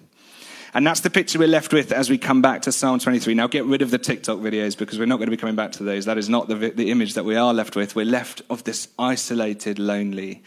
And 0.74 0.86
that's 0.86 1.02
the 1.02 1.10
picture 1.10 1.40
we're 1.40 1.48
left 1.48 1.74
with 1.74 1.92
as 1.92 2.10
we 2.10 2.18
come 2.18 2.42
back 2.42 2.64
to 2.64 2.72
Psalm 2.72 3.00
23. 3.00 3.34
Now, 3.34 3.48
get 3.48 3.66
rid 3.66 3.82
of 3.82 3.92
the 3.92 3.98
TikTok 3.98 4.40
videos 4.40 4.78
because 4.78 5.00
we're 5.00 5.06
not 5.06 5.18
going 5.18 5.28
to 5.28 5.36
be 5.36 5.38
coming 5.38 5.56
back 5.56 5.72
to 5.74 5.84
those. 5.84 6.06
That 6.06 6.18
is 6.18 6.30
not 6.30 6.48
the, 6.48 6.56
the 6.56 6.92
image 6.92 7.16
that 7.16 7.26
we 7.26 7.36
are 7.36 7.54
left 7.54 7.76
with. 7.76 7.96
We're 7.96 8.06
left 8.06 8.42
of 8.50 8.64
this 8.64 8.88
isolated, 8.98 9.80
lonely, 9.80 10.44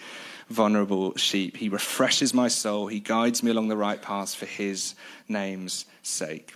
vulnerable 0.48 1.16
sheep. 1.16 1.56
He 1.56 1.68
refreshes 1.68 2.34
my 2.34 2.48
soul. 2.48 2.86
He 2.86 3.00
guides 3.00 3.42
me 3.42 3.50
along 3.50 3.68
the 3.68 3.76
right 3.76 4.00
paths 4.00 4.34
for 4.34 4.46
his 4.46 4.94
name's 5.28 5.86
sake. 6.02 6.54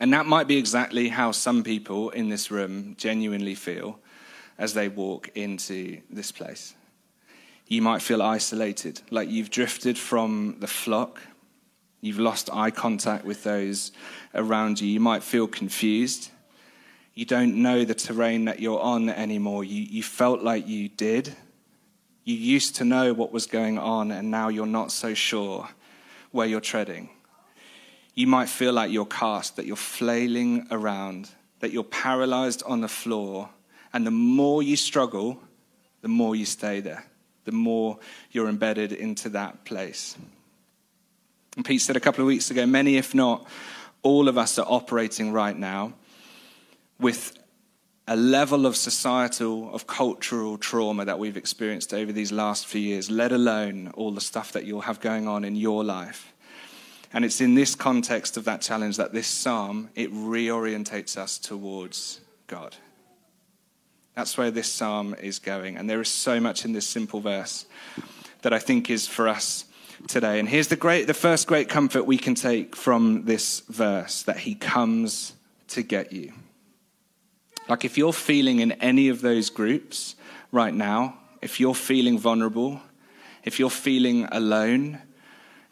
And 0.00 0.12
that 0.12 0.26
might 0.26 0.48
be 0.48 0.56
exactly 0.56 1.08
how 1.08 1.32
some 1.32 1.62
people 1.62 2.10
in 2.10 2.28
this 2.28 2.50
room 2.50 2.94
genuinely 2.96 3.54
feel 3.54 3.98
as 4.58 4.74
they 4.74 4.88
walk 4.88 5.30
into 5.34 6.00
this 6.10 6.32
place. 6.32 6.74
You 7.66 7.82
might 7.82 8.02
feel 8.02 8.22
isolated, 8.22 9.00
like 9.10 9.30
you've 9.30 9.50
drifted 9.50 9.98
from 9.98 10.56
the 10.58 10.66
flock 10.66 11.20
You've 12.00 12.18
lost 12.18 12.48
eye 12.52 12.70
contact 12.70 13.24
with 13.24 13.44
those 13.44 13.92
around 14.34 14.80
you. 14.80 14.88
You 14.88 15.00
might 15.00 15.22
feel 15.22 15.46
confused. 15.46 16.30
You 17.14 17.26
don't 17.26 17.56
know 17.56 17.84
the 17.84 17.94
terrain 17.94 18.46
that 18.46 18.60
you're 18.60 18.80
on 18.80 19.10
anymore. 19.10 19.64
You, 19.64 19.82
you 19.82 20.02
felt 20.02 20.40
like 20.40 20.66
you 20.66 20.88
did. 20.88 21.34
You 22.30 22.36
used 22.36 22.76
to 22.76 22.84
know 22.84 23.12
what 23.12 23.32
was 23.32 23.46
going 23.46 23.76
on, 23.76 24.12
and 24.12 24.30
now 24.30 24.50
you're 24.50 24.64
not 24.64 24.92
so 24.92 25.14
sure 25.14 25.68
where 26.30 26.46
you're 26.46 26.60
treading. 26.60 27.10
You 28.14 28.28
might 28.28 28.48
feel 28.48 28.72
like 28.72 28.92
you're 28.92 29.04
cast, 29.04 29.56
that 29.56 29.66
you're 29.66 29.74
flailing 29.74 30.68
around, 30.70 31.30
that 31.58 31.72
you're 31.72 31.82
paralyzed 31.82 32.62
on 32.66 32.82
the 32.82 32.88
floor, 32.88 33.50
and 33.92 34.06
the 34.06 34.12
more 34.12 34.62
you 34.62 34.76
struggle, 34.76 35.42
the 36.02 36.08
more 36.08 36.36
you 36.36 36.44
stay 36.44 36.78
there, 36.78 37.04
the 37.46 37.52
more 37.52 37.98
you're 38.30 38.48
embedded 38.48 38.92
into 38.92 39.28
that 39.30 39.64
place. 39.64 40.16
And 41.56 41.64
Pete 41.64 41.80
said 41.80 41.96
a 41.96 42.00
couple 42.00 42.22
of 42.22 42.28
weeks 42.28 42.52
ago 42.52 42.64
many, 42.64 42.96
if 42.96 43.12
not 43.12 43.44
all 44.02 44.28
of 44.28 44.38
us, 44.38 44.56
are 44.56 44.66
operating 44.68 45.32
right 45.32 45.58
now 45.58 45.94
with 47.00 47.36
a 48.10 48.16
level 48.16 48.66
of 48.66 48.76
societal, 48.76 49.72
of 49.72 49.86
cultural 49.86 50.58
trauma 50.58 51.04
that 51.04 51.20
we've 51.20 51.36
experienced 51.36 51.94
over 51.94 52.10
these 52.10 52.32
last 52.32 52.66
few 52.66 52.80
years, 52.80 53.08
let 53.08 53.30
alone 53.30 53.92
all 53.94 54.10
the 54.10 54.20
stuff 54.20 54.50
that 54.50 54.64
you'll 54.64 54.80
have 54.80 54.98
going 54.98 55.28
on 55.28 55.44
in 55.44 55.54
your 55.54 55.84
life. 55.84 56.32
And 57.12 57.24
it's 57.24 57.40
in 57.40 57.54
this 57.54 57.76
context 57.76 58.36
of 58.36 58.44
that 58.46 58.62
challenge 58.62 58.96
that 58.96 59.12
this 59.12 59.28
psalm, 59.28 59.90
it 59.94 60.12
reorientates 60.12 61.16
us 61.16 61.38
towards 61.38 62.20
God. 62.48 62.74
That's 64.16 64.36
where 64.36 64.50
this 64.50 64.66
psalm 64.66 65.14
is 65.14 65.38
going. 65.38 65.76
And 65.76 65.88
there 65.88 66.00
is 66.00 66.08
so 66.08 66.40
much 66.40 66.64
in 66.64 66.72
this 66.72 66.88
simple 66.88 67.20
verse 67.20 67.64
that 68.42 68.52
I 68.52 68.58
think 68.58 68.90
is 68.90 69.06
for 69.06 69.28
us 69.28 69.66
today. 70.08 70.40
And 70.40 70.48
here's 70.48 70.66
the, 70.66 70.74
great, 70.74 71.06
the 71.06 71.14
first 71.14 71.46
great 71.46 71.68
comfort 71.68 72.06
we 72.06 72.18
can 72.18 72.34
take 72.34 72.74
from 72.74 73.24
this 73.24 73.60
verse 73.68 74.24
that 74.24 74.38
he 74.38 74.56
comes 74.56 75.34
to 75.68 75.82
get 75.82 76.12
you. 76.12 76.32
Like 77.70 77.84
if 77.84 77.96
you're 77.96 78.12
feeling 78.12 78.58
in 78.58 78.72
any 78.72 79.10
of 79.10 79.20
those 79.20 79.48
groups 79.48 80.16
right 80.50 80.74
now, 80.74 81.16
if 81.40 81.60
you're 81.60 81.72
feeling 81.72 82.18
vulnerable, 82.18 82.80
if 83.44 83.60
you're 83.60 83.70
feeling 83.70 84.26
alone, 84.32 85.00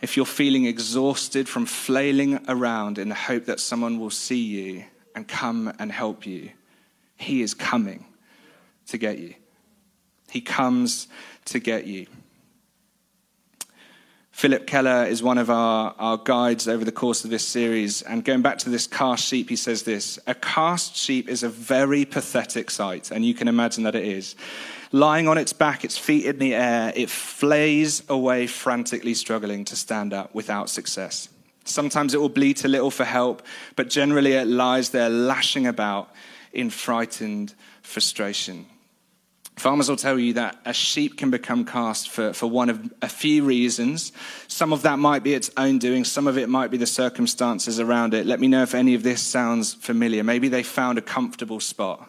if 0.00 0.16
you're 0.16 0.24
feeling 0.24 0.66
exhausted 0.66 1.48
from 1.48 1.66
flailing 1.66 2.38
around 2.46 2.98
in 2.98 3.08
the 3.08 3.16
hope 3.16 3.46
that 3.46 3.58
someone 3.58 3.98
will 3.98 4.10
see 4.10 4.40
you 4.40 4.84
and 5.16 5.26
come 5.26 5.72
and 5.80 5.90
help 5.90 6.24
you, 6.24 6.50
he 7.16 7.42
is 7.42 7.52
coming 7.52 8.04
to 8.86 8.96
get 8.96 9.18
you. 9.18 9.34
He 10.30 10.40
comes 10.40 11.08
to 11.46 11.58
get 11.58 11.88
you. 11.88 12.06
Phillip 14.38 14.68
Keller 14.68 15.04
is 15.04 15.20
one 15.20 15.36
of 15.36 15.50
our, 15.50 15.96
our 15.98 16.16
guides 16.16 16.68
over 16.68 16.84
the 16.84 16.92
course 16.92 17.24
of 17.24 17.30
this 17.30 17.44
series. 17.44 18.02
And 18.02 18.24
going 18.24 18.40
back 18.40 18.58
to 18.58 18.70
this 18.70 18.86
cast 18.86 19.26
sheep, 19.26 19.48
he 19.48 19.56
says 19.56 19.82
this 19.82 20.16
A 20.28 20.34
cast 20.36 20.94
sheep 20.94 21.28
is 21.28 21.42
a 21.42 21.48
very 21.48 22.04
pathetic 22.04 22.70
sight, 22.70 23.10
and 23.10 23.24
you 23.24 23.34
can 23.34 23.48
imagine 23.48 23.82
that 23.82 23.96
it 23.96 24.04
is. 24.04 24.36
Lying 24.92 25.26
on 25.26 25.38
its 25.38 25.52
back, 25.52 25.84
its 25.84 25.98
feet 25.98 26.24
in 26.24 26.38
the 26.38 26.54
air, 26.54 26.92
it 26.94 27.10
flays 27.10 28.04
away, 28.08 28.46
frantically 28.46 29.12
struggling 29.12 29.64
to 29.64 29.74
stand 29.74 30.14
up 30.14 30.32
without 30.36 30.70
success. 30.70 31.28
Sometimes 31.64 32.14
it 32.14 32.20
will 32.20 32.28
bleat 32.28 32.64
a 32.64 32.68
little 32.68 32.92
for 32.92 33.04
help, 33.04 33.42
but 33.74 33.90
generally 33.90 34.34
it 34.34 34.46
lies 34.46 34.90
there 34.90 35.10
lashing 35.10 35.66
about 35.66 36.12
in 36.52 36.70
frightened 36.70 37.54
frustration. 37.82 38.66
Farmers 39.58 39.88
will 39.88 39.96
tell 39.96 40.18
you 40.18 40.34
that 40.34 40.56
a 40.64 40.72
sheep 40.72 41.16
can 41.16 41.30
become 41.30 41.64
cast 41.64 42.10
for, 42.10 42.32
for 42.32 42.46
one 42.46 42.70
of 42.70 42.92
a 43.02 43.08
few 43.08 43.44
reasons. 43.44 44.12
Some 44.46 44.72
of 44.72 44.82
that 44.82 44.98
might 44.98 45.24
be 45.24 45.34
its 45.34 45.50
own 45.56 45.78
doing, 45.78 46.04
some 46.04 46.28
of 46.28 46.38
it 46.38 46.48
might 46.48 46.70
be 46.70 46.76
the 46.76 46.86
circumstances 46.86 47.80
around 47.80 48.14
it. 48.14 48.24
Let 48.24 48.38
me 48.38 48.46
know 48.46 48.62
if 48.62 48.74
any 48.74 48.94
of 48.94 49.02
this 49.02 49.20
sounds 49.20 49.74
familiar. 49.74 50.22
Maybe 50.22 50.48
they 50.48 50.62
found 50.62 50.96
a 50.96 51.02
comfortable 51.02 51.58
spot. 51.58 52.08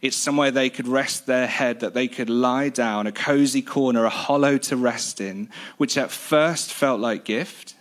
It's 0.00 0.16
somewhere 0.16 0.50
they 0.50 0.68
could 0.68 0.88
rest 0.88 1.26
their 1.26 1.46
head, 1.46 1.80
that 1.80 1.94
they 1.94 2.08
could 2.08 2.28
lie 2.28 2.70
down, 2.70 3.06
a 3.06 3.12
cozy 3.12 3.62
corner, 3.62 4.04
a 4.04 4.10
hollow 4.10 4.58
to 4.58 4.76
rest 4.76 5.20
in, 5.20 5.50
which 5.76 5.96
at 5.96 6.10
first 6.10 6.72
felt 6.72 7.00
like 7.00 7.24
gift 7.24 7.74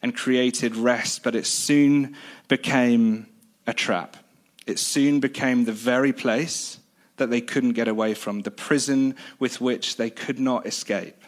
and 0.00 0.14
created 0.14 0.76
rest, 0.76 1.22
but 1.22 1.34
it 1.34 1.46
soon 1.46 2.16
became 2.48 3.26
a 3.66 3.74
trap. 3.74 4.16
It 4.66 4.78
soon 4.78 5.20
became 5.20 5.64
the 5.64 5.72
very 5.72 6.12
place 6.12 6.78
that 7.22 7.30
they 7.30 7.40
couldn't 7.40 7.74
get 7.74 7.86
away 7.86 8.14
from, 8.14 8.40
the 8.40 8.50
prison 8.50 9.14
with 9.38 9.60
which 9.60 9.96
they 9.96 10.10
could 10.10 10.40
not 10.40 10.66
escape. 10.66 11.22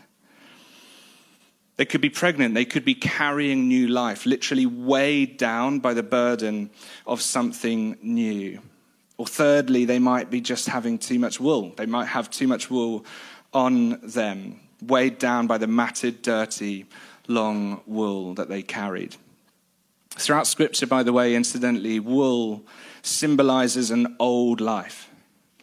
They 1.77 1.85
could 1.85 2.01
be 2.01 2.11
pregnant, 2.11 2.55
they 2.55 2.65
could 2.65 2.85
be 2.85 2.97
carrying 2.97 3.69
new 3.69 3.87
life, 3.87 4.27
literally 4.27 4.67
weighed 4.67 5.37
down 5.37 5.79
by 5.79 5.95
the 5.95 6.03
burden 6.03 6.71
of 7.07 7.23
something 7.23 7.97
new. 8.03 8.61
Or 9.19 9.27
thirdly, 9.27 9.85
they 9.85 10.01
might 10.01 10.31
be 10.31 10.41
just 10.41 10.67
having 10.67 10.99
too 10.99 11.21
much 11.21 11.39
wool. 11.39 11.73
They 11.77 11.87
might 11.87 12.07
have 12.07 12.29
too 12.29 12.49
much 12.49 12.71
wool 12.71 13.05
on 13.53 14.01
them, 14.03 14.61
weighed 14.83 15.19
down 15.19 15.47
by 15.47 15.59
the 15.59 15.69
matted, 15.69 16.23
dirty, 16.23 16.87
long 17.29 17.83
wool 17.87 18.35
that 18.35 18.49
they 18.49 18.63
carried. 18.63 19.15
Throughout 20.11 20.49
Scripture, 20.49 20.89
by 20.89 21.05
the 21.05 21.13
way, 21.13 21.37
incidentally, 21.37 22.01
wool 22.01 22.65
symbolizes 23.03 23.93
an 23.93 24.17
old 24.19 24.61
life 24.61 25.09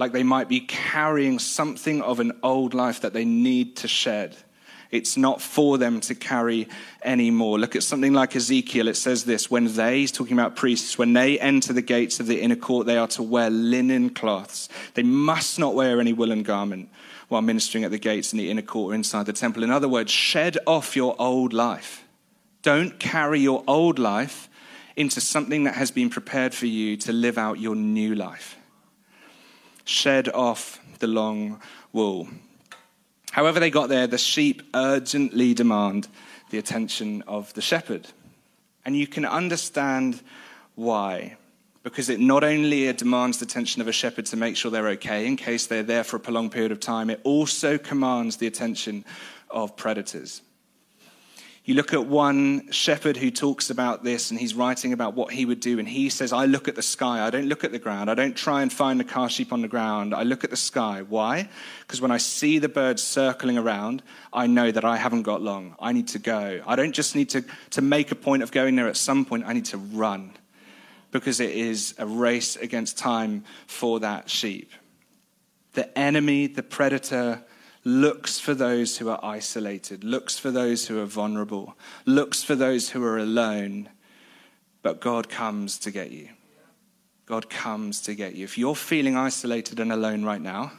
like 0.02 0.14
they 0.14 0.24
might 0.24 0.50
be 0.50 0.62
carrying 0.62 1.38
something 1.38 2.02
of 2.02 2.20
an 2.20 2.32
old 2.42 2.74
life 2.74 3.02
that 3.02 3.14
they 3.14 3.24
need 3.24 3.76
to 3.76 3.88
shed. 3.88 4.36
It's 4.90 5.16
not 5.16 5.40
for 5.40 5.78
them 5.78 6.02
to 6.02 6.16
carry 6.16 6.68
anymore. 7.04 7.60
Look 7.60 7.76
at 7.76 7.84
something 7.84 8.12
like 8.12 8.36
Ezekiel. 8.36 8.88
It 8.88 8.98
says 8.98 9.26
this 9.26 9.52
when 9.52 9.72
they, 9.76 10.00
he's 10.00 10.12
talking 10.12 10.34
about 10.34 10.56
priests, 10.56 10.98
when 10.98 11.14
they 11.14 11.40
enter 11.40 11.72
the 11.72 11.84
gates 11.84 12.20
of 12.20 12.26
the 12.26 12.42
inner 12.42 12.56
court, 12.56 12.88
they 12.88 12.98
are 12.98 13.10
to 13.10 13.22
wear 13.22 13.52
linen 13.52 14.10
cloths. 14.10 14.70
They 14.96 15.04
must 15.04 15.60
not 15.60 15.76
wear 15.76 16.02
any 16.02 16.14
woolen 16.14 16.42
garment 16.42 16.90
while 17.28 17.44
ministering 17.44 17.84
at 17.84 17.92
the 17.92 18.00
gates 18.00 18.34
in 18.34 18.40
the 18.40 18.50
inner 18.50 18.64
court 18.64 18.94
or 18.94 18.96
inside 18.96 19.28
the 19.28 19.34
temple. 19.34 19.62
In 19.62 19.70
other 19.70 19.88
words, 19.88 20.12
shed 20.12 20.58
off 20.66 20.96
your 20.96 21.16
old 21.20 21.54
life. 21.54 22.04
Don't 22.64 23.00
carry 23.00 23.40
your 23.40 23.64
old 23.68 24.00
life 24.00 24.50
into 24.96 25.22
something 25.22 25.66
that 25.66 25.76
has 25.76 25.92
been 25.92 26.10
prepared 26.10 26.56
for 26.56 26.66
you 26.66 26.98
to 26.98 27.14
live 27.14 27.38
out 27.38 27.60
your 27.60 27.76
new 27.76 28.16
life 28.16 28.58
shed 29.92 30.30
off 30.30 30.80
the 31.00 31.08
long 31.08 31.60
wool. 31.94 32.28
However, 33.32 33.60
they 33.60 33.70
got 33.70 33.90
there, 33.90 34.08
the 34.08 34.18
sheep 34.18 34.62
urgently 34.74 35.54
demand 35.54 36.08
the 36.50 36.58
attention 36.58 37.24
of 37.28 37.54
the 37.54 37.62
shepherd. 37.62 38.08
And 38.86 38.96
you 38.96 39.08
can 39.08 39.26
understand 39.26 40.22
why. 40.76 41.38
Because 41.84 42.10
it 42.10 42.20
not 42.20 42.44
only 42.44 42.92
demands 42.94 43.40
the 43.40 43.46
attention 43.46 43.82
of 43.82 43.88
a 43.88 43.92
shepherd 43.92 44.26
to 44.28 44.38
make 44.38 44.56
sure 44.56 44.70
they're 44.70 44.90
okay 44.90 45.26
in 45.26 45.36
case 45.36 45.68
they're 45.68 45.82
there 45.82 46.04
for 46.04 46.18
a 46.18 46.20
prolonged 46.20 46.52
period 46.52 46.72
of 46.72 46.80
time, 46.80 47.10
it 47.10 47.22
also 47.24 47.78
commands 47.78 48.38
the 48.38 48.48
attention 48.48 49.06
of 49.50 49.76
predators. 49.76 50.42
You 51.64 51.76
look 51.76 51.94
at 51.94 52.08
one 52.08 52.72
shepherd 52.72 53.18
who 53.18 53.30
talks 53.30 53.70
about 53.70 54.04
this 54.04 54.32
and 54.32 54.40
he's 54.40 54.56
writing 54.56 54.94
about 54.94 55.14
what 55.14 55.32
he 55.32 55.46
would 55.46 55.60
do. 55.60 55.78
And 55.78 55.88
he 55.88 56.10
says, 56.10 56.34
I 56.34 56.46
look 56.46 56.68
at 56.68 56.74
the 56.74 56.82
sky. 56.82 57.24
I 57.24 57.30
don't 57.30 57.46
look 57.46 57.64
at 57.64 57.72
the 57.72 57.78
ground. 57.78 58.10
I 58.10 58.16
don't 58.16 58.36
try 58.36 58.64
and 58.64 58.74
find 58.74 59.00
the 59.00 59.04
cast 59.04 59.36
sheep 59.36 59.54
on 59.54 59.62
the 59.62 59.68
ground. 59.68 60.16
I 60.16 60.24
look 60.24 60.44
at 60.44 60.50
the 60.50 60.58
sky. 60.58 61.04
Why? 61.08 61.48
Because 61.82 62.02
when 62.02 62.10
I 62.10 62.18
see 62.18 62.58
the 62.58 62.68
birds 62.68 63.04
circling 63.04 63.60
around, 63.60 64.02
I 64.34 64.48
know 64.48 64.72
that 64.72 64.84
I 64.84 64.98
haven't 64.98 65.22
got 65.22 65.44
long. 65.44 65.76
I 65.80 65.92
need 65.92 66.08
to 66.10 66.20
go. 66.20 66.64
I 66.66 66.76
don't 66.76 66.94
just 66.94 67.16
need 67.16 67.30
to, 67.30 67.46
to 67.72 67.82
make 67.82 68.12
a 68.12 68.16
point 68.16 68.42
of 68.42 68.52
going 68.52 68.76
there 68.76 68.88
at 68.88 68.98
some 68.98 69.24
point. 69.24 69.44
I 69.46 69.54
need 69.54 69.66
to 69.66 69.78
run 69.78 70.32
because 71.12 71.40
it 71.40 71.52
is 71.52 71.94
a 72.00 72.08
race 72.08 72.56
against 72.56 72.98
time 72.98 73.44
for 73.68 74.00
that 74.00 74.32
sheep. 74.32 74.72
The 75.74 75.96
enemy, 75.98 76.48
the 76.48 76.64
predator, 76.64 77.44
looks 77.84 78.40
for 78.40 78.54
those 78.54 78.98
who 78.98 79.10
are 79.10 79.20
isolated, 79.24 80.04
looks 80.04 80.38
for 80.38 80.52
those 80.52 80.88
who 80.88 81.00
are 81.02 81.06
vulnerable, 81.06 81.76
looks 82.06 82.44
for 82.44 82.56
those 82.56 82.90
who 82.90 83.04
are 83.04 83.18
alone. 83.18 83.90
But 84.82 85.02
God 85.02 85.30
comes 85.30 85.78
to 85.80 85.92
get 85.92 86.12
you. 86.12 86.30
God 87.26 87.50
comes 87.50 88.02
to 88.02 88.16
get 88.16 88.36
you. 88.36 88.44
If 88.44 88.58
you're 88.58 88.76
feeling 88.76 89.16
isolated 89.16 89.80
and 89.80 89.92
alone 89.92 90.24
right 90.24 90.42
now, 90.42 90.74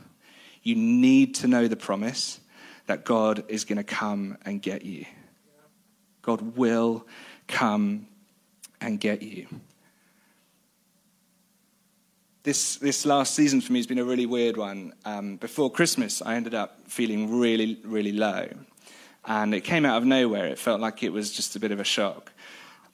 you 0.62 0.74
need 0.76 1.34
to 1.36 1.48
know 1.48 1.66
the 1.66 1.76
promise 1.76 2.40
that 2.86 3.04
God 3.04 3.44
is 3.48 3.64
going 3.64 3.78
to 3.78 3.84
come 3.84 4.36
and 4.44 4.60
get 4.60 4.84
you. 4.84 5.06
God 6.20 6.56
will 6.56 7.06
come 7.48 8.06
and 8.80 9.00
get 9.00 9.22
you. 9.22 9.46
This, 12.44 12.74
this 12.74 13.06
last 13.06 13.34
season 13.34 13.60
for 13.60 13.72
me 13.72 13.78
has 13.78 13.86
been 13.86 14.00
a 14.00 14.04
really 14.04 14.26
weird 14.26 14.56
one. 14.56 14.94
Um, 15.04 15.36
before 15.36 15.70
Christmas, 15.70 16.20
I 16.20 16.34
ended 16.34 16.54
up 16.54 16.76
feeling 16.88 17.38
really, 17.38 17.78
really 17.84 18.10
low. 18.10 18.48
And 19.24 19.54
it 19.54 19.60
came 19.60 19.84
out 19.84 19.98
of 19.98 20.04
nowhere. 20.04 20.46
It 20.46 20.58
felt 20.58 20.80
like 20.80 21.04
it 21.04 21.12
was 21.12 21.30
just 21.30 21.54
a 21.54 21.60
bit 21.60 21.70
of 21.70 21.78
a 21.78 21.84
shock. 21.84 22.32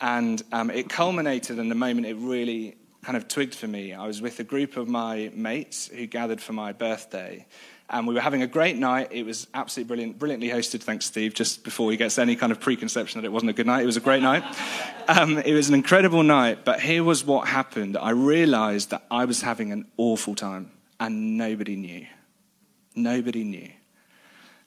And 0.03 0.43
um, 0.53 0.71
it 0.71 0.91
culminated 0.91 1.59
in 1.59 1.71
the 1.71 1.75
moment 1.75 2.07
it 2.07 2.17
really 2.17 2.77
kind 3.03 3.17
of 3.17 3.27
twigged 3.27 3.55
for 3.55 3.67
me. 3.67 3.95
I 3.95 4.07
was 4.07 4.21
with 4.21 4.39
a 4.39 4.45
group 4.45 4.77
of 4.77 4.87
my 4.87 5.31
mates 5.35 5.87
who 5.89 6.07
gathered 6.07 6.43
for 6.43 6.53
my 6.53 6.75
birthday. 6.75 7.47
And 7.91 8.07
we 8.07 8.15
were 8.15 8.21
having 8.21 8.43
a 8.43 8.47
great 8.47 8.77
night. 8.77 9.09
It 9.13 9.25
was 9.25 9.47
absolutely 9.55 9.89
brilliant, 9.89 10.19
brilliantly 10.19 10.49
hosted. 10.49 10.83
Thanks, 10.83 11.07
Steve. 11.07 11.33
Just 11.33 11.65
before 11.65 11.91
he 11.91 11.97
gets 11.97 12.19
any 12.19 12.37
kind 12.37 12.53
of 12.53 12.61
preconception 12.61 13.21
that 13.21 13.27
it 13.27 13.31
wasn't 13.31 13.49
a 13.51 13.55
good 13.55 13.67
night, 13.67 13.83
it 13.83 13.87
was 13.87 13.97
a 13.97 14.01
great 14.01 14.23
night. 14.23 14.45
Um, 15.11 15.39
it 15.39 15.55
was 15.55 15.71
an 15.71 15.75
incredible 15.75 16.23
night. 16.23 16.67
But 16.67 16.81
here 16.81 17.03
was 17.03 17.25
what 17.25 17.49
happened. 17.49 17.97
I 17.97 18.11
realized 18.11 18.91
that 18.91 19.07
I 19.11 19.25
was 19.25 19.41
having 19.41 19.73
an 19.73 19.87
awful 19.97 20.35
time, 20.35 20.71
and 21.01 21.39
nobody 21.39 21.77
knew. 21.77 22.07
Nobody 22.95 23.43
knew. 23.43 23.71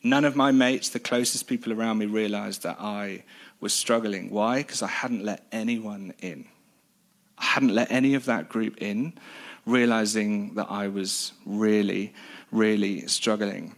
None 0.04 0.26
of 0.26 0.36
my 0.36 0.50
mates, 0.52 0.90
the 0.90 1.00
closest 1.00 1.46
people 1.46 1.72
around 1.72 2.00
me, 2.00 2.08
realized 2.08 2.64
that 2.64 2.78
I 2.80 3.24
was 3.60 3.72
struggling. 3.72 4.32
Why? 4.32 4.64
Because 4.64 4.82
I 4.82 4.88
hadn't 4.88 5.24
let 5.24 5.46
anyone 5.52 6.14
in. 6.20 6.46
I 7.38 7.46
hadn't 7.46 7.76
let 7.76 7.92
any 7.92 8.16
of 8.16 8.26
that 8.26 8.50
group 8.50 8.82
in, 8.82 9.14
realizing 9.66 10.56
that 10.56 10.68
I 10.70 10.88
was 10.88 11.34
really 11.46 12.14
really 12.52 13.08
struggling. 13.08 13.76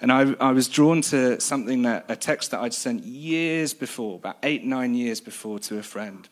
And 0.00 0.12
I, 0.12 0.34
I, 0.40 0.52
was 0.52 0.68
drawn 0.68 1.02
to 1.02 1.40
something 1.40 1.82
that, 1.82 2.04
a 2.08 2.14
text 2.14 2.52
that 2.52 2.60
I'd 2.60 2.74
sent 2.74 3.02
years 3.04 3.74
before, 3.74 4.16
about 4.16 4.36
eight, 4.42 4.64
nine 4.64 4.94
years 4.94 5.20
before, 5.20 5.58
to 5.60 5.78
a 5.78 5.82
friend. 5.82 6.28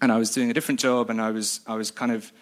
And 0.00 0.10
I 0.10 0.18
was 0.18 0.32
doing 0.32 0.50
a 0.50 0.54
different 0.54 0.80
job, 0.80 1.10
and 1.10 1.20
I 1.20 1.30
was, 1.30 1.60
I 1.66 1.74
was 1.74 1.90
kind 1.90 2.10
of 2.10 2.32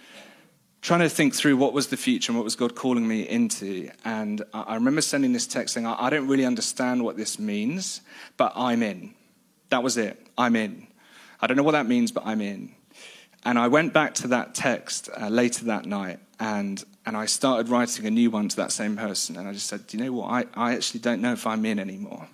trying 0.80 1.00
to 1.00 1.08
think 1.10 1.34
through 1.34 1.56
what 1.56 1.72
was 1.72 1.88
the 1.88 1.96
future 1.96 2.30
and 2.30 2.38
what 2.38 2.44
was 2.44 2.56
God 2.56 2.74
calling 2.74 3.06
me 3.06 3.28
into. 3.28 3.90
And 4.04 4.42
I, 4.54 4.62
I 4.62 4.74
remember 4.76 5.02
sending 5.02 5.32
this 5.32 5.46
text 5.46 5.74
saying, 5.74 5.86
I, 5.86 6.06
I 6.06 6.10
don't 6.10 6.28
really 6.28 6.46
understand 6.46 7.04
what 7.04 7.16
this 7.16 7.38
means, 7.38 8.00
but 8.38 8.52
I'm 8.56 8.82
in. 8.82 9.14
That 9.68 9.82
was 9.82 9.98
it. 9.98 10.26
I'm 10.38 10.56
in. 10.56 10.86
I 11.40 11.46
don't 11.46 11.56
know 11.56 11.62
what 11.62 11.72
that 11.72 11.86
means, 11.86 12.12
but 12.12 12.24
I'm 12.24 12.40
in. 12.40 12.74
And 13.44 13.58
I 13.58 13.68
went 13.68 13.92
back 13.92 14.14
to 14.14 14.28
that 14.28 14.54
text 14.54 15.08
uh, 15.18 15.28
later 15.28 15.64
that 15.66 15.86
night, 15.86 16.18
and 16.40 16.82
and 17.08 17.16
I 17.16 17.24
started 17.24 17.70
writing 17.70 18.04
a 18.04 18.10
new 18.10 18.30
one 18.30 18.50
to 18.50 18.56
that 18.56 18.70
same 18.70 18.94
person. 18.94 19.38
And 19.38 19.48
I 19.48 19.54
just 19.54 19.66
said, 19.66 19.86
Do 19.86 19.96
you 19.96 20.04
know 20.04 20.12
what? 20.12 20.26
I, 20.30 20.44
I 20.54 20.74
actually 20.74 21.00
don't 21.00 21.22
know 21.22 21.32
if 21.32 21.46
I'm 21.46 21.64
in 21.64 21.78
anymore. 21.78 22.28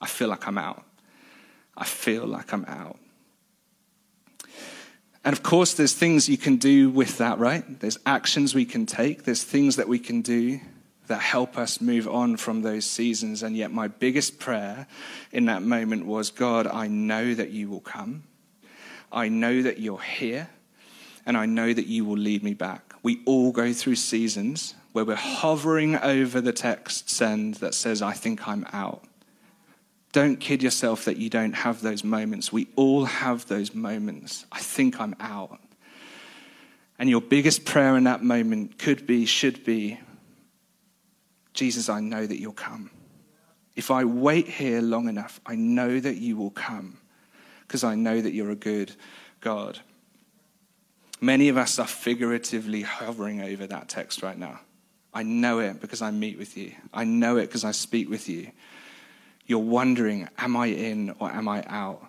I 0.00 0.08
feel 0.08 0.26
like 0.26 0.48
I'm 0.48 0.58
out. 0.58 0.82
I 1.76 1.84
feel 1.84 2.26
like 2.26 2.52
I'm 2.52 2.64
out. 2.64 2.98
And 5.24 5.32
of 5.32 5.44
course, 5.44 5.74
there's 5.74 5.92
things 5.92 6.28
you 6.28 6.38
can 6.38 6.56
do 6.56 6.90
with 6.90 7.18
that, 7.18 7.38
right? 7.38 7.78
There's 7.78 7.98
actions 8.04 8.52
we 8.52 8.64
can 8.64 8.84
take, 8.84 9.22
there's 9.22 9.44
things 9.44 9.76
that 9.76 9.86
we 9.86 10.00
can 10.00 10.22
do 10.22 10.60
that 11.06 11.20
help 11.20 11.56
us 11.56 11.80
move 11.80 12.08
on 12.08 12.36
from 12.36 12.62
those 12.62 12.84
seasons. 12.84 13.44
And 13.44 13.56
yet, 13.56 13.70
my 13.70 13.86
biggest 13.86 14.40
prayer 14.40 14.88
in 15.30 15.44
that 15.44 15.62
moment 15.62 16.04
was 16.04 16.30
God, 16.30 16.66
I 16.66 16.88
know 16.88 17.32
that 17.34 17.50
you 17.50 17.70
will 17.70 17.80
come. 17.80 18.24
I 19.12 19.28
know 19.28 19.62
that 19.62 19.78
you're 19.78 20.00
here. 20.00 20.48
And 21.24 21.36
I 21.36 21.46
know 21.46 21.72
that 21.72 21.86
you 21.86 22.04
will 22.04 22.16
lead 22.16 22.44
me 22.44 22.54
back 22.54 22.86
we 23.06 23.22
all 23.24 23.52
go 23.52 23.72
through 23.72 23.94
seasons 23.94 24.74
where 24.90 25.04
we're 25.04 25.14
hovering 25.14 25.94
over 25.94 26.40
the 26.40 26.52
text 26.52 27.08
send 27.08 27.54
that 27.54 27.72
says, 27.72 28.02
I 28.02 28.14
think 28.14 28.48
I'm 28.48 28.66
out. 28.72 29.04
Don't 30.10 30.40
kid 30.40 30.60
yourself 30.60 31.04
that 31.04 31.16
you 31.16 31.30
don't 31.30 31.52
have 31.52 31.82
those 31.82 32.02
moments. 32.02 32.52
We 32.52 32.66
all 32.74 33.04
have 33.04 33.46
those 33.46 33.76
moments. 33.76 34.44
I 34.50 34.58
think 34.58 35.00
I'm 35.00 35.14
out. 35.20 35.60
And 36.98 37.08
your 37.08 37.20
biggest 37.20 37.64
prayer 37.64 37.96
in 37.96 38.02
that 38.04 38.24
moment 38.24 38.76
could 38.76 39.06
be, 39.06 39.24
should 39.24 39.64
be, 39.64 40.00
Jesus, 41.54 41.88
I 41.88 42.00
know 42.00 42.26
that 42.26 42.40
you'll 42.40 42.54
come. 42.54 42.90
If 43.76 43.92
I 43.92 44.02
wait 44.02 44.48
here 44.48 44.82
long 44.82 45.08
enough, 45.08 45.40
I 45.46 45.54
know 45.54 46.00
that 46.00 46.16
you 46.16 46.36
will 46.36 46.50
come 46.50 46.98
because 47.66 47.84
I 47.84 47.94
know 47.94 48.20
that 48.20 48.32
you're 48.32 48.50
a 48.50 48.56
good 48.56 48.92
God. 49.40 49.80
Many 51.20 51.48
of 51.48 51.56
us 51.56 51.78
are 51.78 51.86
figuratively 51.86 52.82
hovering 52.82 53.40
over 53.40 53.66
that 53.66 53.88
text 53.88 54.22
right 54.22 54.38
now. 54.38 54.60
I 55.14 55.22
know 55.22 55.60
it 55.60 55.80
because 55.80 56.02
I 56.02 56.10
meet 56.10 56.38
with 56.38 56.56
you. 56.56 56.72
I 56.92 57.04
know 57.04 57.38
it 57.38 57.46
because 57.46 57.64
I 57.64 57.70
speak 57.70 58.10
with 58.10 58.28
you. 58.28 58.50
You're 59.46 59.60
wondering, 59.60 60.28
am 60.36 60.56
I 60.56 60.66
in 60.66 61.14
or 61.18 61.30
am 61.30 61.48
I 61.48 61.64
out? 61.68 62.06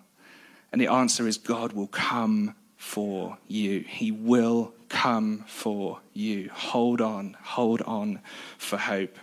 And 0.72 0.80
the 0.80 0.88
answer 0.88 1.26
is 1.26 1.38
God 1.38 1.72
will 1.72 1.86
come 1.86 2.54
for 2.76 3.38
you. 3.46 3.80
He 3.80 4.12
will 4.12 4.74
come 4.88 5.44
for 5.46 6.00
you. 6.12 6.50
Hold 6.52 7.00
on, 7.00 7.36
hold 7.40 7.80
on 7.82 8.20
for 8.58 8.76
hope. 8.76 9.16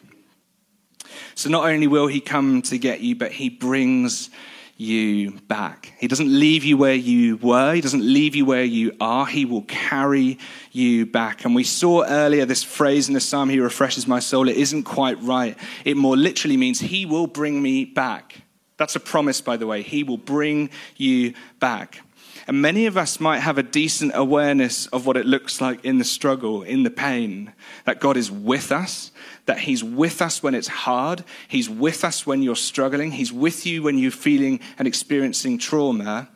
So 1.36 1.50
not 1.50 1.66
only 1.70 1.88
will 1.88 2.08
he 2.08 2.20
come 2.20 2.62
to 2.64 2.78
get 2.78 3.02
you, 3.02 3.16
but 3.16 3.34
he 3.34 3.50
brings 3.50 4.30
you 4.78 5.32
back. 5.48 5.94
He 6.00 6.08
doesn't 6.08 6.28
leave 6.28 6.66
you 6.66 6.78
where 6.78 6.96
you 6.96 7.38
were. 7.38 7.74
He 7.74 7.82
doesn't 7.82 8.04
leave 8.04 8.36
you 8.36 8.46
where 8.46 8.64
you 8.64 8.96
are. 9.00 9.26
He 9.26 9.46
will 9.46 9.62
carry 9.64 10.38
you 10.72 11.06
back. 11.06 11.46
And 11.46 11.56
we 11.56 11.64
saw 11.64 12.04
earlier 12.04 12.46
this 12.46 12.64
phrase 12.64 13.08
in 13.08 13.14
the 13.14 13.22
psalm, 13.22 13.50
He 13.50 13.60
refreshes 13.60 14.08
my 14.08 14.20
soul. 14.20 14.50
It 14.50 14.58
isn't 14.58 14.84
quite 14.84 15.22
right. 15.22 15.58
It 15.86 15.96
more 15.96 16.18
literally 16.18 16.58
means 16.58 16.80
He 16.80 17.06
will 17.06 17.28
bring 17.28 17.62
me 17.62 17.86
back. 17.86 18.42
That's 18.78 18.96
a 18.96 19.00
promise, 19.00 19.40
by 19.40 19.56
the 19.56 19.68
way. 19.68 19.82
He 19.82 20.04
will 20.04 20.18
bring 20.18 20.70
you 20.98 21.34
back. 21.60 22.02
And 22.48 22.62
many 22.62 22.86
of 22.86 22.96
us 22.98 23.20
might 23.20 23.40
have 23.40 23.58
a 23.58 23.64
decent 23.64 24.12
awareness 24.14 24.86
of 24.88 25.08
what 25.08 25.18
it 25.18 25.26
looks 25.26 25.62
like 25.62 25.84
in 25.84 25.98
the 25.98 26.04
struggle, 26.04 26.62
in 26.62 26.84
the 26.84 26.92
pain, 26.92 27.54
that 27.86 28.00
God 28.00 28.18
is 28.18 28.30
with 28.30 28.72
us, 28.72 29.12
that 29.46 29.60
He's 29.60 29.84
with 29.84 30.22
us 30.22 30.42
when 30.42 30.56
it's 30.56 30.68
hard, 30.68 31.24
He's 31.48 31.70
with 31.70 32.04
us 32.04 32.26
when 32.26 32.42
you're 32.42 32.56
struggling, 32.56 33.12
He's 33.12 33.32
with 33.32 33.66
you 33.66 33.84
when 33.84 33.98
you're 33.98 34.12
feeling 34.12 34.60
and 34.78 34.88
experiencing 34.88 35.58
trauma. 35.58 36.30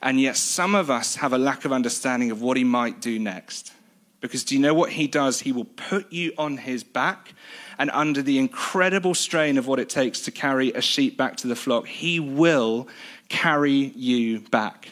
And 0.00 0.20
yet, 0.20 0.36
some 0.36 0.74
of 0.74 0.90
us 0.90 1.16
have 1.16 1.32
a 1.32 1.38
lack 1.38 1.64
of 1.64 1.72
understanding 1.72 2.30
of 2.30 2.42
what 2.42 2.56
He 2.56 2.64
might 2.64 3.00
do 3.00 3.18
next. 3.18 3.72
Because 4.20 4.44
do 4.44 4.54
you 4.54 4.60
know 4.60 4.74
what 4.74 4.90
He 4.90 5.06
does? 5.06 5.40
He 5.40 5.52
will 5.52 5.64
put 5.64 6.12
you 6.12 6.32
on 6.38 6.56
His 6.56 6.84
back, 6.84 7.34
and 7.78 7.90
under 7.90 8.22
the 8.22 8.38
incredible 8.38 9.14
strain 9.14 9.58
of 9.58 9.66
what 9.66 9.78
it 9.78 9.88
takes 9.88 10.20
to 10.22 10.30
carry 10.30 10.72
a 10.72 10.80
sheep 10.80 11.16
back 11.16 11.36
to 11.38 11.48
the 11.48 11.56
flock, 11.56 11.86
He 11.86 12.20
will 12.20 12.88
carry 13.28 13.92
you 13.96 14.40
back. 14.40 14.88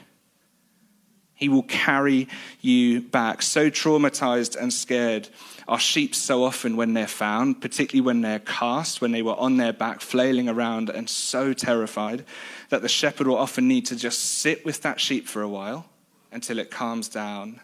He 1.35 1.49
will 1.49 1.63
carry 1.63 2.29
you 2.61 3.01
back. 3.01 3.41
So 3.41 3.71
traumatized 3.71 4.61
and 4.61 4.73
scared 4.73 5.29
are 5.71 5.79
sheep 5.79 6.17
so 6.17 6.43
often 6.43 6.77
when 6.77 6.95
they're 6.95 7.07
found, 7.07 7.61
particularly 7.61 8.05
when 8.05 8.23
they're 8.23 8.41
cast, 8.41 9.01
when 9.01 9.13
they 9.13 9.23
were 9.23 9.37
on 9.37 9.57
their 9.57 9.73
back, 9.73 10.01
flailing 10.01 10.49
around 10.49 10.91
and 10.91 11.09
so 11.09 11.53
terrified 11.53 12.25
that 12.71 12.83
the 12.83 12.89
shepherd 12.89 13.29
will 13.29 13.39
often 13.39 13.69
need 13.69 13.87
to 13.87 13.95
just 13.95 14.21
sit 14.21 14.65
with 14.65 14.83
that 14.83 14.99
sheep 14.99 15.29
for 15.29 15.43
a 15.43 15.49
while 15.49 15.87
until 16.33 16.59
it 16.59 16.73
calms 16.73 17.09
down. 17.09 17.61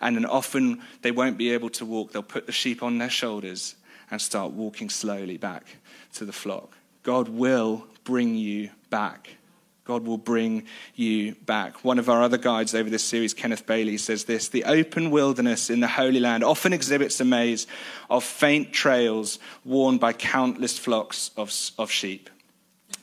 And 0.00 0.16
then 0.16 0.26
often 0.26 0.82
they 1.02 1.12
won't 1.12 1.38
be 1.38 1.52
able 1.52 1.70
to 1.70 1.84
walk. 1.84 2.10
They'll 2.10 2.22
put 2.24 2.46
the 2.46 2.52
sheep 2.52 2.82
on 2.82 2.98
their 2.98 3.08
shoulders 3.08 3.76
and 4.10 4.20
start 4.20 4.50
walking 4.50 4.90
slowly 4.90 5.36
back 5.36 5.76
to 6.14 6.24
the 6.24 6.32
flock. 6.32 6.76
God 7.04 7.28
will 7.28 7.86
bring 8.02 8.34
you 8.34 8.70
back 8.90 9.36
God 9.86 10.04
will 10.04 10.18
bring 10.18 10.64
you 10.96 11.36
back. 11.46 11.84
One 11.84 12.00
of 12.00 12.08
our 12.08 12.20
other 12.20 12.38
guides 12.38 12.74
over 12.74 12.90
this 12.90 13.04
series, 13.04 13.32
Kenneth 13.32 13.66
Bailey, 13.66 13.96
says 13.98 14.24
this 14.24 14.48
The 14.48 14.64
open 14.64 15.10
wilderness 15.10 15.70
in 15.70 15.78
the 15.78 15.86
Holy 15.86 16.18
Land 16.18 16.42
often 16.42 16.72
exhibits 16.72 17.20
a 17.20 17.24
maze 17.24 17.68
of 18.10 18.24
faint 18.24 18.72
trails 18.72 19.38
worn 19.64 19.98
by 19.98 20.12
countless 20.12 20.76
flocks 20.76 21.30
of, 21.36 21.52
of 21.78 21.90
sheep. 21.90 22.28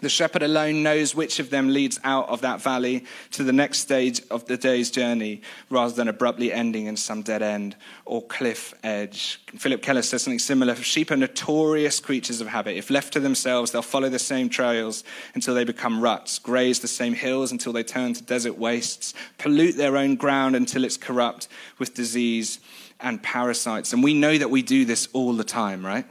The 0.04 0.10
shepherd 0.10 0.44
alone 0.44 0.84
knows 0.84 1.16
which 1.16 1.40
of 1.40 1.50
them 1.50 1.70
leads 1.70 1.98
out 2.04 2.28
of 2.28 2.42
that 2.42 2.62
valley 2.62 3.06
to 3.32 3.44
the 3.46 3.54
next 3.54 3.80
stage 3.80 4.22
of 4.30 4.46
the 4.48 4.58
day's 4.58 4.92
journey 4.92 5.42
rather 5.70 5.94
than 5.94 6.10
abruptly 6.10 6.52
ending 6.52 6.88
in 6.88 6.98
some 6.98 7.22
dead 7.22 7.42
end 7.42 7.78
or 8.04 8.22
cliff 8.22 8.74
edge. 8.84 9.40
Phillip 9.56 9.82
Keller 9.82 10.02
says 10.02 10.24
something 10.24 10.40
similar. 10.40 10.76
Sheep 10.76 11.10
are 11.10 11.16
notorious 11.16 12.02
creatures 12.02 12.42
of 12.42 12.48
habit. 12.48 12.76
If 12.76 12.90
left 12.90 13.14
to 13.14 13.22
themselves, 13.22 13.72
they'll 13.72 13.82
follow 13.82 14.10
the 14.10 14.20
same 14.20 14.50
trails 14.50 15.06
until 15.36 15.56
they 15.56 15.64
become 15.64 16.02
ruts, 16.02 16.38
graze 16.38 16.82
the 16.82 16.90
same 16.90 17.14
hills 17.14 17.54
until 17.54 17.72
they 17.72 17.84
turn 17.84 18.14
to 18.14 18.24
desert 18.24 18.58
wastes, 18.58 19.14
pollute 19.38 19.78
their 19.78 19.96
own 19.96 20.18
ground 20.18 20.58
until 20.58 20.84
it's 20.84 20.98
corrupt 20.98 21.48
with 21.80 21.94
disease 21.94 22.60
and 23.00 23.24
parasites. 23.24 23.94
And 23.94 24.04
we 24.04 24.14
know 24.14 24.38
that 24.38 24.50
we 24.50 24.64
do 24.64 24.84
this 24.84 25.08
all 25.14 25.32
the 25.32 25.46
time, 25.46 25.86
right? 25.86 26.06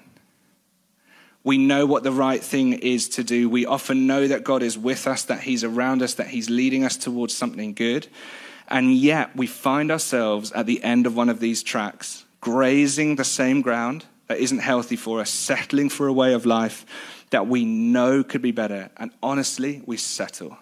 We 1.45 1.59
know 1.59 1.87
what 1.87 2.05
the 2.05 2.13
right 2.13 2.43
thing 2.43 2.75
is 2.75 3.09
to 3.11 3.25
do. 3.25 3.49
We 3.49 3.67
often 3.67 4.07
know 4.07 4.29
that 4.29 4.45
God 4.45 4.63
is 4.63 4.79
with 4.79 5.07
us, 5.07 5.25
that 5.25 5.43
He's 5.43 5.65
around 5.65 6.03
us, 6.03 6.15
that 6.15 6.29
He's 6.29 6.49
leading 6.49 6.85
us 6.85 6.97
towards 6.97 7.35
something 7.37 7.75
good. 7.75 8.07
And 8.69 8.95
yet 8.95 9.35
we 9.37 9.47
find 9.47 9.91
ourselves 9.91 10.53
at 10.53 10.67
the 10.67 10.83
end 10.85 11.07
of 11.07 11.17
one 11.17 11.29
of 11.29 11.41
these 11.41 11.63
tracks, 11.63 12.25
grazing 12.41 13.17
the 13.17 13.25
same 13.25 13.61
ground 13.61 14.05
that 14.29 14.39
isn't 14.39 14.61
healthy 14.61 14.97
for 14.97 15.21
us, 15.21 15.31
settling 15.31 15.89
for 15.89 16.07
a 16.07 16.13
way 16.13 16.33
of 16.33 16.47
life 16.47 16.87
that 17.31 17.49
we 17.49 17.65
know 17.65 18.23
could 18.23 18.43
be 18.43 18.53
better. 18.53 18.91
And 18.97 19.11
honestly, 19.23 19.83
we 19.85 19.97
settle. 19.97 20.57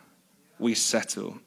we 0.60 0.74
settle. 0.74 1.38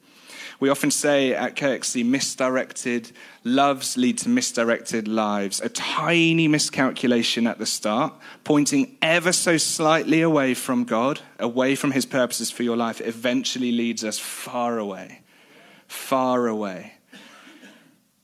We 0.64 0.70
often 0.70 0.92
say 0.92 1.34
at 1.34 1.58
KXC, 1.58 2.06
misdirected 2.06 3.12
loves 3.44 3.98
lead 3.98 4.20
to 4.20 4.30
misdirected 4.30 5.10
lives. 5.10 5.60
A 5.60 5.68
tiny 5.68 6.48
miscalculation 6.48 7.48
at 7.48 7.60
the 7.60 7.66
start, 7.66 8.14
pointing 8.46 8.96
ever 9.02 9.34
so 9.34 9.58
slightly 9.58 10.22
away 10.22 10.54
from 10.54 10.86
God, 10.86 11.20
away 11.38 11.76
from 11.76 11.92
His 11.92 12.06
purposes 12.06 12.50
for 12.50 12.64
your 12.64 12.78
life, 12.78 13.02
eventually 13.02 13.74
leads 13.74 14.06
us 14.06 14.20
far 14.20 14.78
away. 14.80 15.20
Far 15.88 16.48
away. 16.48 16.94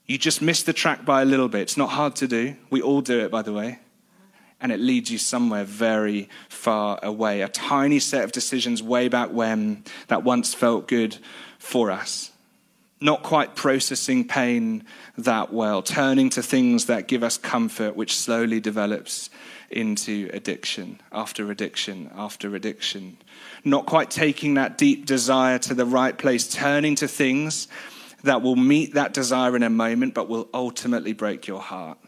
You 0.06 0.18
just 0.18 0.42
miss 0.42 0.64
the 0.64 0.72
track 0.72 1.04
by 1.04 1.24
a 1.24 1.26
little 1.26 1.50
bit. 1.50 1.64
It's 1.64 1.76
not 1.76 1.90
hard 1.90 2.16
to 2.16 2.28
do. 2.30 2.56
We 2.70 2.82
all 2.82 3.02
do 3.02 3.20
it, 3.20 3.32
by 3.32 3.42
the 3.42 3.52
way. 3.52 3.80
And 4.62 4.72
it 4.72 4.80
leads 4.80 5.12
you 5.12 5.18
somewhere 5.18 5.66
very 5.66 6.30
far 6.48 7.00
away. 7.04 7.42
A 7.42 7.50
tiny 7.50 8.00
set 8.00 8.24
of 8.24 8.32
decisions 8.32 8.82
way 8.82 9.10
back 9.10 9.30
when 9.30 9.84
that 10.08 10.24
once 10.24 10.54
felt 10.54 10.88
good 10.88 11.18
for 11.60 11.92
us. 11.92 12.32
Not 13.02 13.24
quite 13.24 13.56
processing 13.56 14.28
pain 14.28 14.84
that 15.18 15.54
well, 15.54 15.82
turning 15.82 16.30
to 16.32 16.44
things 16.44 16.88
that 16.88 17.08
give 17.08 17.24
us 17.24 17.38
comfort, 17.38 17.96
which 17.96 18.18
slowly 18.18 18.60
develops 18.60 19.30
into 19.70 20.30
addiction 20.34 21.00
after 21.12 21.52
addiction 21.52 22.10
after 22.16 22.56
addiction. 22.56 23.18
Not 23.64 23.86
quite 23.86 24.10
taking 24.10 24.56
that 24.56 24.78
deep 24.78 25.06
desire 25.06 25.60
to 25.60 25.74
the 25.74 25.86
right 25.86 26.18
place, 26.18 26.48
turning 26.48 26.96
to 26.96 27.08
things 27.08 27.68
that 28.24 28.42
will 28.42 28.58
meet 28.58 28.96
that 28.96 29.14
desire 29.14 29.56
in 29.56 29.64
a 29.64 29.70
moment, 29.70 30.14
but 30.14 30.28
will 30.28 30.50
ultimately 30.54 31.14
break 31.14 31.48
your 31.48 31.62
heart 31.62 32.00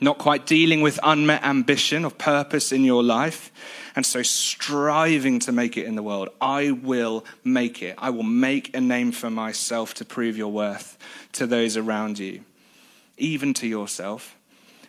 not 0.00 0.18
quite 0.18 0.46
dealing 0.46 0.80
with 0.80 0.98
unmet 1.02 1.44
ambition 1.44 2.04
of 2.04 2.18
purpose 2.18 2.72
in 2.72 2.84
your 2.84 3.02
life, 3.02 3.50
and 3.96 4.06
so 4.06 4.22
striving 4.22 5.40
to 5.40 5.52
make 5.52 5.76
it 5.76 5.86
in 5.86 5.96
the 5.96 6.02
world. 6.02 6.28
I 6.40 6.70
will 6.70 7.24
make 7.44 7.82
it. 7.82 7.96
I 7.98 8.10
will 8.10 8.22
make 8.22 8.74
a 8.76 8.80
name 8.80 9.12
for 9.12 9.30
myself 9.30 9.94
to 9.94 10.04
prove 10.04 10.36
your 10.36 10.52
worth 10.52 10.96
to 11.32 11.46
those 11.46 11.76
around 11.76 12.18
you, 12.18 12.44
even 13.16 13.54
to 13.54 13.66
yourself, 13.66 14.36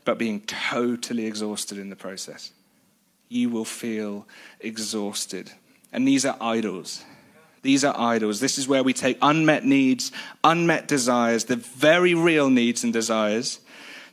but 0.05 0.17
being 0.17 0.41
totally 0.41 1.25
exhausted 1.25 1.77
in 1.77 1.89
the 1.89 1.95
process. 1.95 2.51
You 3.29 3.49
will 3.49 3.65
feel 3.65 4.27
exhausted. 4.59 5.51
And 5.91 6.07
these 6.07 6.25
are 6.25 6.37
idols. 6.39 7.03
These 7.61 7.83
are 7.83 7.95
idols. 7.97 8.39
This 8.39 8.57
is 8.57 8.67
where 8.67 8.83
we 8.83 8.93
take 8.93 9.17
unmet 9.21 9.65
needs, 9.65 10.11
unmet 10.43 10.87
desires, 10.87 11.45
the 11.45 11.57
very 11.57 12.13
real 12.13 12.49
needs 12.49 12.83
and 12.83 12.93
desires 12.93 13.59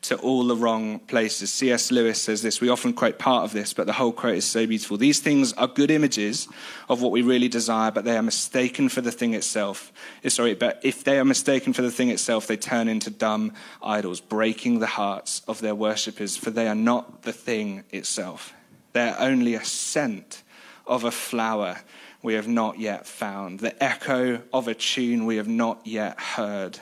to 0.02 0.16
all 0.18 0.46
the 0.46 0.56
wrong 0.56 0.98
places. 1.00 1.52
C.S. 1.52 1.90
Lewis 1.90 2.20
says 2.20 2.42
this. 2.42 2.60
We 2.60 2.68
often 2.68 2.92
quote 2.92 3.18
part 3.18 3.44
of 3.44 3.52
this, 3.52 3.72
but 3.72 3.86
the 3.86 3.92
whole 3.92 4.12
quote 4.12 4.36
is 4.36 4.44
so 4.44 4.66
beautiful. 4.66 4.96
These 4.96 5.20
things 5.20 5.52
are 5.54 5.66
good 5.66 5.90
images 5.90 6.48
of 6.88 7.02
what 7.02 7.12
we 7.12 7.22
really 7.22 7.48
desire, 7.48 7.90
but 7.90 8.04
they 8.04 8.16
are 8.16 8.22
mistaken 8.22 8.88
for 8.88 9.00
the 9.00 9.12
thing 9.12 9.34
itself. 9.34 9.92
Eh, 10.24 10.28
sorry, 10.28 10.54
but 10.54 10.80
if 10.82 11.04
they 11.04 11.18
are 11.18 11.24
mistaken 11.24 11.72
for 11.72 11.82
the 11.82 11.90
thing 11.90 12.10
itself, 12.10 12.46
they 12.46 12.56
turn 12.56 12.88
into 12.88 13.10
dumb 13.10 13.52
idols, 13.82 14.20
breaking 14.20 14.78
the 14.78 14.86
hearts 14.86 15.42
of 15.48 15.60
their 15.60 15.74
worshippers, 15.74 16.36
for 16.36 16.50
they 16.50 16.68
are 16.68 16.74
not 16.74 17.22
the 17.22 17.32
thing 17.32 17.84
itself. 17.90 18.52
They 18.92 19.08
are 19.08 19.16
only 19.18 19.54
a 19.54 19.64
scent 19.64 20.42
of 20.86 21.04
a 21.04 21.10
flower 21.10 21.78
we 22.22 22.34
have 22.34 22.48
not 22.48 22.78
yet 22.78 23.06
found, 23.06 23.60
the 23.60 23.82
echo 23.82 24.42
of 24.52 24.68
a 24.68 24.74
tune 24.74 25.26
we 25.26 25.36
have 25.36 25.48
not 25.48 25.86
yet 25.86 26.18
heard 26.18 26.80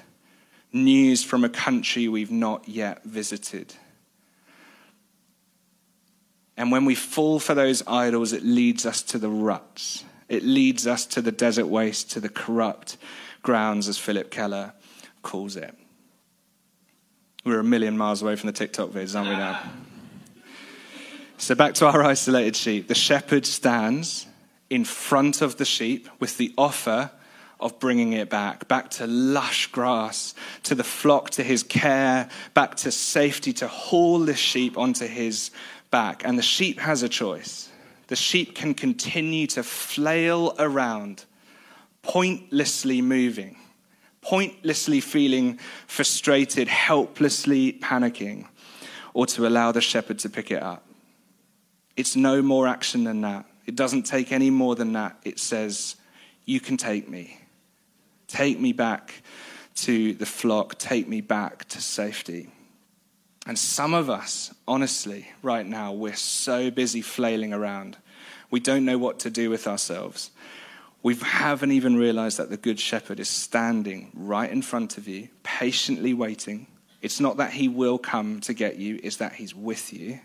news 0.75 1.25
from 1.25 1.45
a 1.45 1.49
country 1.49 2.09
we've 2.09 2.31
not 2.31 2.69
yet 2.69 3.05
visited. 3.05 3.75
And 6.57 6.71
when 6.71 6.85
we 6.85 6.95
fall 6.95 7.41
for 7.41 7.55
those 7.55 7.83
idols, 7.87 8.33
it 8.33 8.45
leads 8.45 8.85
us 8.85 9.03
to 9.03 9.19
the 9.19 9.29
ruts. 9.29 10.05
It 10.29 10.43
leads 10.43 10.87
us 10.87 11.07
to 11.07 11.23
the 11.23 11.33
desert 11.33 11.67
waste, 11.67 12.11
to 12.13 12.21
the 12.21 12.29
corrupt 12.29 12.97
grounds, 13.43 13.89
as 13.89 13.99
Phillip 13.99 14.31
Keller 14.31 14.73
calls 15.23 15.57
it. 15.57 15.75
We're 17.45 17.61
a 17.61 17.65
million 17.65 17.99
miles 17.99 18.23
away 18.23 18.37
from 18.37 18.47
the 18.47 18.53
TikTok 18.53 18.91
vids, 18.91 19.17
aren't 19.17 19.29
we 19.29 19.37
now? 19.37 19.61
So 21.37 21.55
back 21.55 21.75
to 21.75 21.87
our 21.87 22.03
isolated 22.03 22.57
sheep. 22.57 22.89
The 22.89 22.95
shepherd 22.95 23.45
stands 23.45 24.27
in 24.71 24.85
front 24.85 25.43
of 25.43 25.57
the 25.57 25.65
sheep 25.65 26.09
with 26.21 26.39
the 26.39 26.55
offer 26.57 27.11
of 27.61 27.79
bringing 27.79 28.13
it 28.13 28.29
back, 28.29 28.69
back 28.69 28.91
to 28.91 29.07
lush 29.07 29.69
grass, 29.69 30.35
to 30.65 30.75
the 30.75 30.85
flock, 30.85 31.31
to 31.31 31.43
his 31.43 31.63
care, 31.63 32.29
back 32.53 32.75
to 32.77 32.91
safety, 32.91 33.53
to 33.55 33.69
haul 33.69 34.21
the 34.21 34.35
sheep 34.35 34.77
onto 34.77 35.07
his 35.07 35.51
back. 35.91 36.23
And 36.25 36.39
the 36.39 36.43
sheep 36.43 36.81
has 36.81 37.03
a 37.03 37.09
choice. 37.09 37.71
The 38.09 38.17
sheep 38.17 38.55
can 38.55 38.75
continue 38.75 39.47
to 39.49 39.63
flail 39.63 40.55
around, 40.59 41.25
pointlessly 42.03 43.01
moving, 43.01 43.57
pointlessly 44.21 45.01
feeling 45.01 45.59
frustrated, 45.87 46.69
helplessly 46.69 47.75
panicking, 47.75 48.47
or 49.15 49.27
to 49.27 49.47
allow 49.47 49.73
the 49.73 49.81
shepherd 49.81 50.19
to 50.21 50.29
pick 50.29 50.51
it 50.51 50.63
up. 50.63 50.85
It's 51.97 52.17
no 52.17 52.43
more 52.43 52.67
action 52.67 53.05
than 53.05 53.21
that. 53.23 53.47
It 53.67 53.77
doesn't 53.77 54.03
take 54.03 54.33
any 54.33 54.51
more 54.51 54.75
than 54.75 54.93
that. 54.95 55.17
It 55.25 55.39
says, 55.39 55.97
You 56.45 56.61
can 56.61 56.77
take 56.77 57.09
me. 57.09 57.39
Take 58.35 58.59
me 58.59 58.73
back 58.73 59.23
to 59.77 60.13
the 60.15 60.27
flock. 60.27 60.77
Take 60.77 61.07
me 61.07 61.21
back 61.21 61.67
to 61.67 61.81
safety. 61.81 62.49
And 63.47 63.57
some 63.57 63.95
of 63.95 64.11
us, 64.11 64.53
honestly, 64.67 65.29
right 65.41 65.65
now, 65.65 65.93
we're 65.93 66.17
so 66.17 66.69
busy 66.73 67.01
flailing 67.01 67.53
around. 67.53 67.97
We 68.51 68.59
don't 68.59 68.85
know 68.85 68.99
what 68.99 69.21
to 69.21 69.31
do 69.31 69.51
with 69.51 69.69
ourselves. 69.69 70.33
We 71.05 71.15
haven't 71.15 71.71
even 71.71 71.95
realized 71.95 72.39
that 72.39 72.51
the 72.51 72.57
Good 72.57 72.81
Shepherd 72.81 73.21
is 73.21 73.29
standing 73.29 74.11
right 74.15 74.51
in 74.51 74.63
front 74.63 74.99
of 74.99 75.07
you, 75.07 75.29
patiently 75.45 76.13
waiting. 76.13 76.67
It's 77.03 77.21
not 77.21 77.37
that 77.37 77.53
he 77.53 77.69
will 77.69 77.99
come 77.99 78.41
to 78.41 78.53
get 78.53 78.79
you, 78.79 78.99
it's 79.05 79.19
that 79.19 79.35
he's 79.35 79.55
with 79.55 79.93
you 79.93 80.19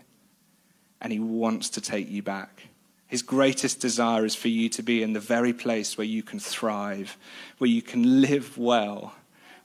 and 1.00 1.12
he 1.12 1.20
wants 1.20 1.70
to 1.70 1.80
take 1.80 2.10
you 2.10 2.24
back. 2.24 2.69
His 3.10 3.22
greatest 3.22 3.80
desire 3.80 4.24
is 4.24 4.36
for 4.36 4.46
you 4.46 4.68
to 4.68 4.84
be 4.84 5.02
in 5.02 5.14
the 5.14 5.18
very 5.20 5.52
place 5.52 5.98
where 5.98 6.06
you 6.06 6.22
can 6.22 6.38
thrive, 6.38 7.18
where 7.58 7.68
you 7.68 7.82
can 7.82 8.20
live 8.20 8.56
well, 8.56 9.16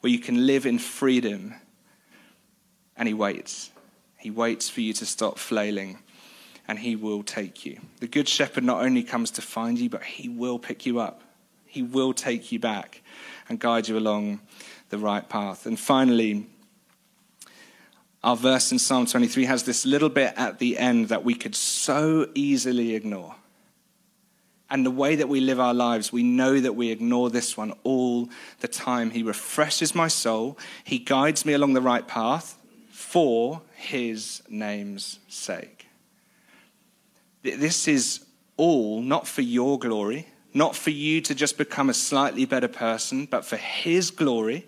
where 0.02 0.12
you 0.12 0.18
can 0.18 0.48
live 0.48 0.66
in 0.66 0.80
freedom. 0.80 1.54
And 2.98 3.08
He 3.08 3.14
waits. 3.14 3.70
He 4.18 4.32
waits 4.32 4.68
for 4.68 4.82
you 4.82 4.94
to 4.94 5.06
stop 5.06 5.38
flailing, 5.38 6.00
and 6.68 6.80
He 6.80 6.96
will 6.96 7.22
take 7.22 7.68
you. 7.68 7.80
The 8.00 8.08
Good 8.08 8.28
Shepherd 8.28 8.64
not 8.64 8.82
only 8.82 9.04
comes 9.04 9.30
to 9.32 9.44
find 9.44 9.78
you, 9.78 9.92
but 9.92 10.02
He 10.02 10.28
will 10.28 10.58
pick 10.58 10.88
you 10.88 11.00
up. 11.00 11.22
He 11.68 11.84
will 11.84 12.14
take 12.14 12.52
you 12.52 12.58
back 12.58 13.04
and 13.48 13.60
guide 13.60 13.88
you 13.88 13.96
along 13.96 14.40
the 14.90 14.98
right 14.98 15.30
path. 15.30 15.68
And 15.68 15.80
finally, 15.80 16.48
our 18.26 18.36
verse 18.36 18.72
in 18.72 18.80
Psalm 18.80 19.06
23 19.06 19.46
has 19.46 19.64
this 19.64 19.86
little 19.86 20.10
bit 20.10 20.34
at 20.36 20.58
the 20.58 20.80
end 20.80 21.10
that 21.10 21.24
we 21.24 21.36
could 21.36 21.56
so 21.56 22.28
easily 22.34 22.96
ignore. 22.96 23.36
And 24.68 24.84
the 24.84 24.90
way 24.92 25.16
that 25.16 25.30
we 25.30 25.42
live 25.42 25.60
our 25.60 25.76
lives, 25.76 26.12
we 26.12 26.24
know 26.24 26.60
that 26.60 26.74
we 26.74 26.90
ignore 26.90 27.30
this 27.30 27.56
one 27.56 27.74
all 27.84 28.28
the 28.62 28.68
time. 28.68 29.12
He 29.12 29.22
refreshes 29.22 29.94
my 29.94 30.08
soul, 30.08 30.58
He 30.84 30.98
guides 30.98 31.46
me 31.46 31.54
along 31.54 31.74
the 31.74 31.82
right 31.82 32.08
path 32.08 32.58
for 32.90 33.62
His 33.76 34.42
name's 34.50 35.20
sake. 35.28 35.86
This 37.44 37.88
is 37.88 38.26
all 38.58 39.04
not 39.04 39.28
for 39.28 39.44
your 39.44 39.78
glory, 39.78 40.28
not 40.52 40.76
for 40.76 40.90
you 40.90 41.22
to 41.22 41.36
just 41.36 41.60
become 41.60 41.92
a 41.92 41.94
slightly 41.94 42.46
better 42.46 42.68
person, 42.68 43.28
but 43.28 43.46
for 43.46 43.58
His 43.58 44.10
glory 44.10 44.66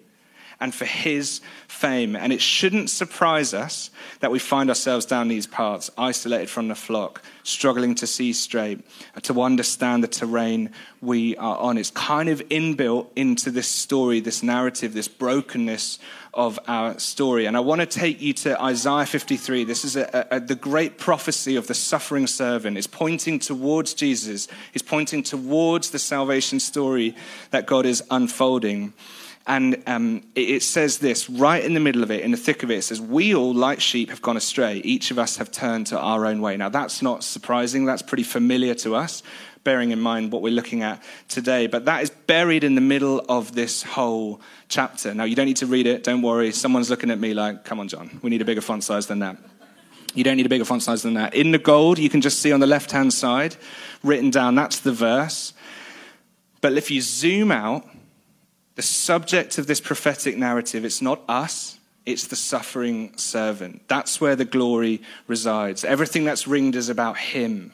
and 0.59 0.73
for 0.73 0.85
his 0.85 1.41
fame. 1.67 2.15
And 2.15 2.33
it 2.33 2.41
shouldn't 2.41 2.89
surprise 2.89 3.53
us 3.53 3.91
that 4.19 4.31
we 4.31 4.39
find 4.39 4.69
ourselves 4.69 5.05
down 5.05 5.27
these 5.27 5.45
paths, 5.45 5.91
isolated 5.97 6.49
from 6.49 6.67
the 6.67 6.75
flock, 6.75 7.21
struggling 7.43 7.93
to 7.95 8.07
see 8.07 8.33
straight, 8.33 8.85
uh, 9.15 9.19
to 9.21 9.41
understand 9.41 10.03
the 10.03 10.07
terrain 10.07 10.71
we 11.01 11.35
are 11.37 11.57
on. 11.57 11.77
It's 11.77 11.91
kind 11.91 12.29
of 12.29 12.39
inbuilt 12.49 13.07
into 13.15 13.51
this 13.51 13.67
story, 13.67 14.19
this 14.19 14.41
narrative, 14.41 14.93
this 14.93 15.07
brokenness 15.07 15.99
of 16.33 16.59
our 16.67 16.97
story. 16.99 17.45
And 17.45 17.57
I 17.57 17.59
want 17.59 17.81
to 17.81 17.87
take 17.87 18.21
you 18.21 18.33
to 18.33 18.61
Isaiah 18.61 19.05
53. 19.05 19.63
This 19.63 19.83
is 19.83 19.95
a, 19.95 20.27
a, 20.31 20.39
the 20.39 20.55
great 20.55 20.97
prophecy 20.97 21.55
of 21.55 21.67
the 21.67 21.73
suffering 21.73 22.27
servant. 22.27 22.77
It's 22.77 22.87
pointing 22.87 23.39
towards 23.39 23.93
Jesus, 23.93 24.47
it's 24.73 24.83
pointing 24.83 25.23
towards 25.23 25.91
the 25.91 25.99
salvation 25.99 26.59
story 26.59 27.15
that 27.51 27.65
God 27.65 27.85
is 27.85 28.03
unfolding. 28.09 28.93
And 29.47 29.81
um, 29.87 30.23
it, 30.35 30.61
says 30.61 30.97
this 30.97 31.29
right 31.29 31.63
in 31.63 31.73
the 31.73 31.79
middle 31.79 32.03
of 32.03 32.11
it, 32.11 32.21
in 32.21 32.31
the 32.31 32.37
thick 32.37 32.63
of 32.63 32.69
it, 32.69 32.79
it 32.79 32.81
says, 32.81 32.99
We 32.99 33.33
all, 33.33 33.53
like 33.53 33.79
sheep, 33.79 34.09
have 34.09 34.21
gone 34.21 34.35
astray. 34.35 34.81
Each 34.83 35.09
of 35.09 35.17
us 35.17 35.37
have 35.37 35.51
turned 35.51 35.87
to 35.87 35.97
our 35.97 36.25
own 36.25 36.41
way. 36.41 36.57
Now, 36.57 36.67
that's 36.67 37.01
not 37.01 37.23
surprising. 37.23 37.85
That's 37.85 38.01
pretty 38.01 38.23
familiar 38.23 38.75
to 38.75 38.95
us, 38.95 39.23
bearing 39.63 39.91
in 39.91 40.01
mind 40.01 40.33
what 40.33 40.41
we're 40.41 40.51
looking 40.51 40.83
at 40.83 41.01
today. 41.29 41.67
But 41.67 41.85
that 41.85 42.03
is 42.03 42.09
buried 42.09 42.65
in 42.65 42.75
the 42.75 42.81
middle 42.81 43.23
of 43.29 43.55
this 43.55 43.83
whole 43.83 44.41
chapter. 44.67 45.13
Now, 45.13 45.23
you 45.23 45.35
don't 45.35 45.45
need 45.45 45.57
to 45.57 45.65
read 45.65 45.87
it. 45.87 46.03
Don't 46.03 46.21
worry. 46.21 46.51
Someone's 46.51 46.89
looking 46.89 47.09
at 47.09 47.19
me 47.19 47.33
like, 47.33 47.63
Come 47.63 47.79
on, 47.79 47.87
John. 47.87 48.19
We 48.21 48.29
need 48.29 48.41
a 48.41 48.45
bigger 48.45 48.61
font 48.61 48.83
size 48.83 49.07
than 49.07 49.19
that. 49.19 49.37
You 50.13 50.25
don't 50.25 50.35
need 50.35 50.45
a 50.45 50.49
bigger 50.49 50.65
font 50.65 50.83
size 50.83 51.03
than 51.03 51.13
that. 51.13 51.35
In 51.35 51.51
the 51.51 51.57
gold, 51.57 51.99
you 51.99 52.09
can 52.09 52.19
just 52.19 52.39
see 52.39 52.51
on 52.51 52.59
the 52.59 52.67
left 52.67 52.91
hand 52.91 53.13
side, 53.13 53.55
written 54.03 54.29
down, 54.29 54.55
that's 54.55 54.79
the 54.79 54.91
verse. 54.91 55.53
But 56.59 56.73
if 56.73 56.91
you 56.91 56.99
zoom 56.99 57.51
out, 57.51 57.87
the 58.77 58.83
subject 58.83 59.57
of 59.57 59.65
this 59.65 59.81
prophetic 59.81 60.37
narrative, 60.37 60.85
it's 60.85 61.01
not 61.01 61.21
us, 61.27 61.79
it's 62.05 62.27
the 62.27 62.35
suffering 62.35 63.17
servant. 63.17 63.81
That's 63.87 64.21
where 64.21 64.35
the 64.35 64.45
glory 64.45 65.01
resides. 65.25 65.83
Everything 65.83 66.25
that's 66.25 66.47
ringed 66.47 66.75
is 66.75 66.87
about 66.87 67.17
him. 67.17 67.73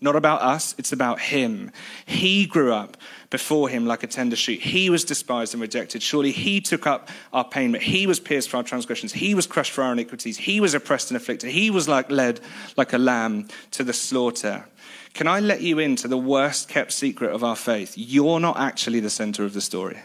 Not 0.00 0.16
about 0.16 0.40
us, 0.40 0.74
it's 0.78 0.92
about 0.92 1.20
him. 1.20 1.70
He 2.06 2.46
grew 2.46 2.72
up 2.72 2.96
before 3.28 3.68
him 3.68 3.84
like 3.84 4.02
a 4.02 4.06
tender 4.06 4.34
shoot. 4.34 4.60
He 4.60 4.88
was 4.88 5.04
despised 5.04 5.52
and 5.52 5.60
rejected. 5.60 6.02
Surely 6.02 6.32
he 6.32 6.62
took 6.62 6.86
up 6.86 7.10
our 7.34 7.44
pain, 7.44 7.72
but 7.72 7.82
he 7.82 8.06
was 8.06 8.18
pierced 8.18 8.48
for 8.48 8.56
our 8.56 8.62
transgressions. 8.62 9.12
He 9.12 9.34
was 9.34 9.46
crushed 9.46 9.72
for 9.72 9.84
our 9.84 9.92
iniquities. 9.92 10.38
He 10.38 10.58
was 10.58 10.72
oppressed 10.72 11.10
and 11.10 11.18
afflicted. 11.18 11.50
He 11.50 11.70
was 11.70 11.86
like 11.86 12.10
led 12.10 12.40
like 12.78 12.94
a 12.94 12.98
lamb 12.98 13.48
to 13.72 13.84
the 13.84 13.92
slaughter. 13.92 14.64
Can 15.12 15.26
I 15.26 15.40
let 15.40 15.60
you 15.60 15.78
into 15.78 16.08
the 16.08 16.16
worst 16.16 16.70
kept 16.70 16.92
secret 16.92 17.30
of 17.30 17.44
our 17.44 17.56
faith? 17.56 17.92
You're 17.94 18.40
not 18.40 18.58
actually 18.58 19.00
the 19.00 19.10
center 19.10 19.44
of 19.44 19.52
the 19.52 19.60
story. 19.60 19.98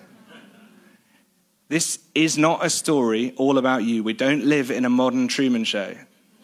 This 1.68 2.00
is 2.14 2.38
not 2.38 2.64
a 2.64 2.70
story 2.70 3.34
all 3.38 3.58
about 3.58 3.84
you. 3.84 4.04
We 4.04 4.14
don't 4.14 4.46
live 4.46 4.70
in 4.70 4.86
a 4.86 4.90
modern 4.90 5.28
Truman 5.28 5.64
show. 5.64 5.96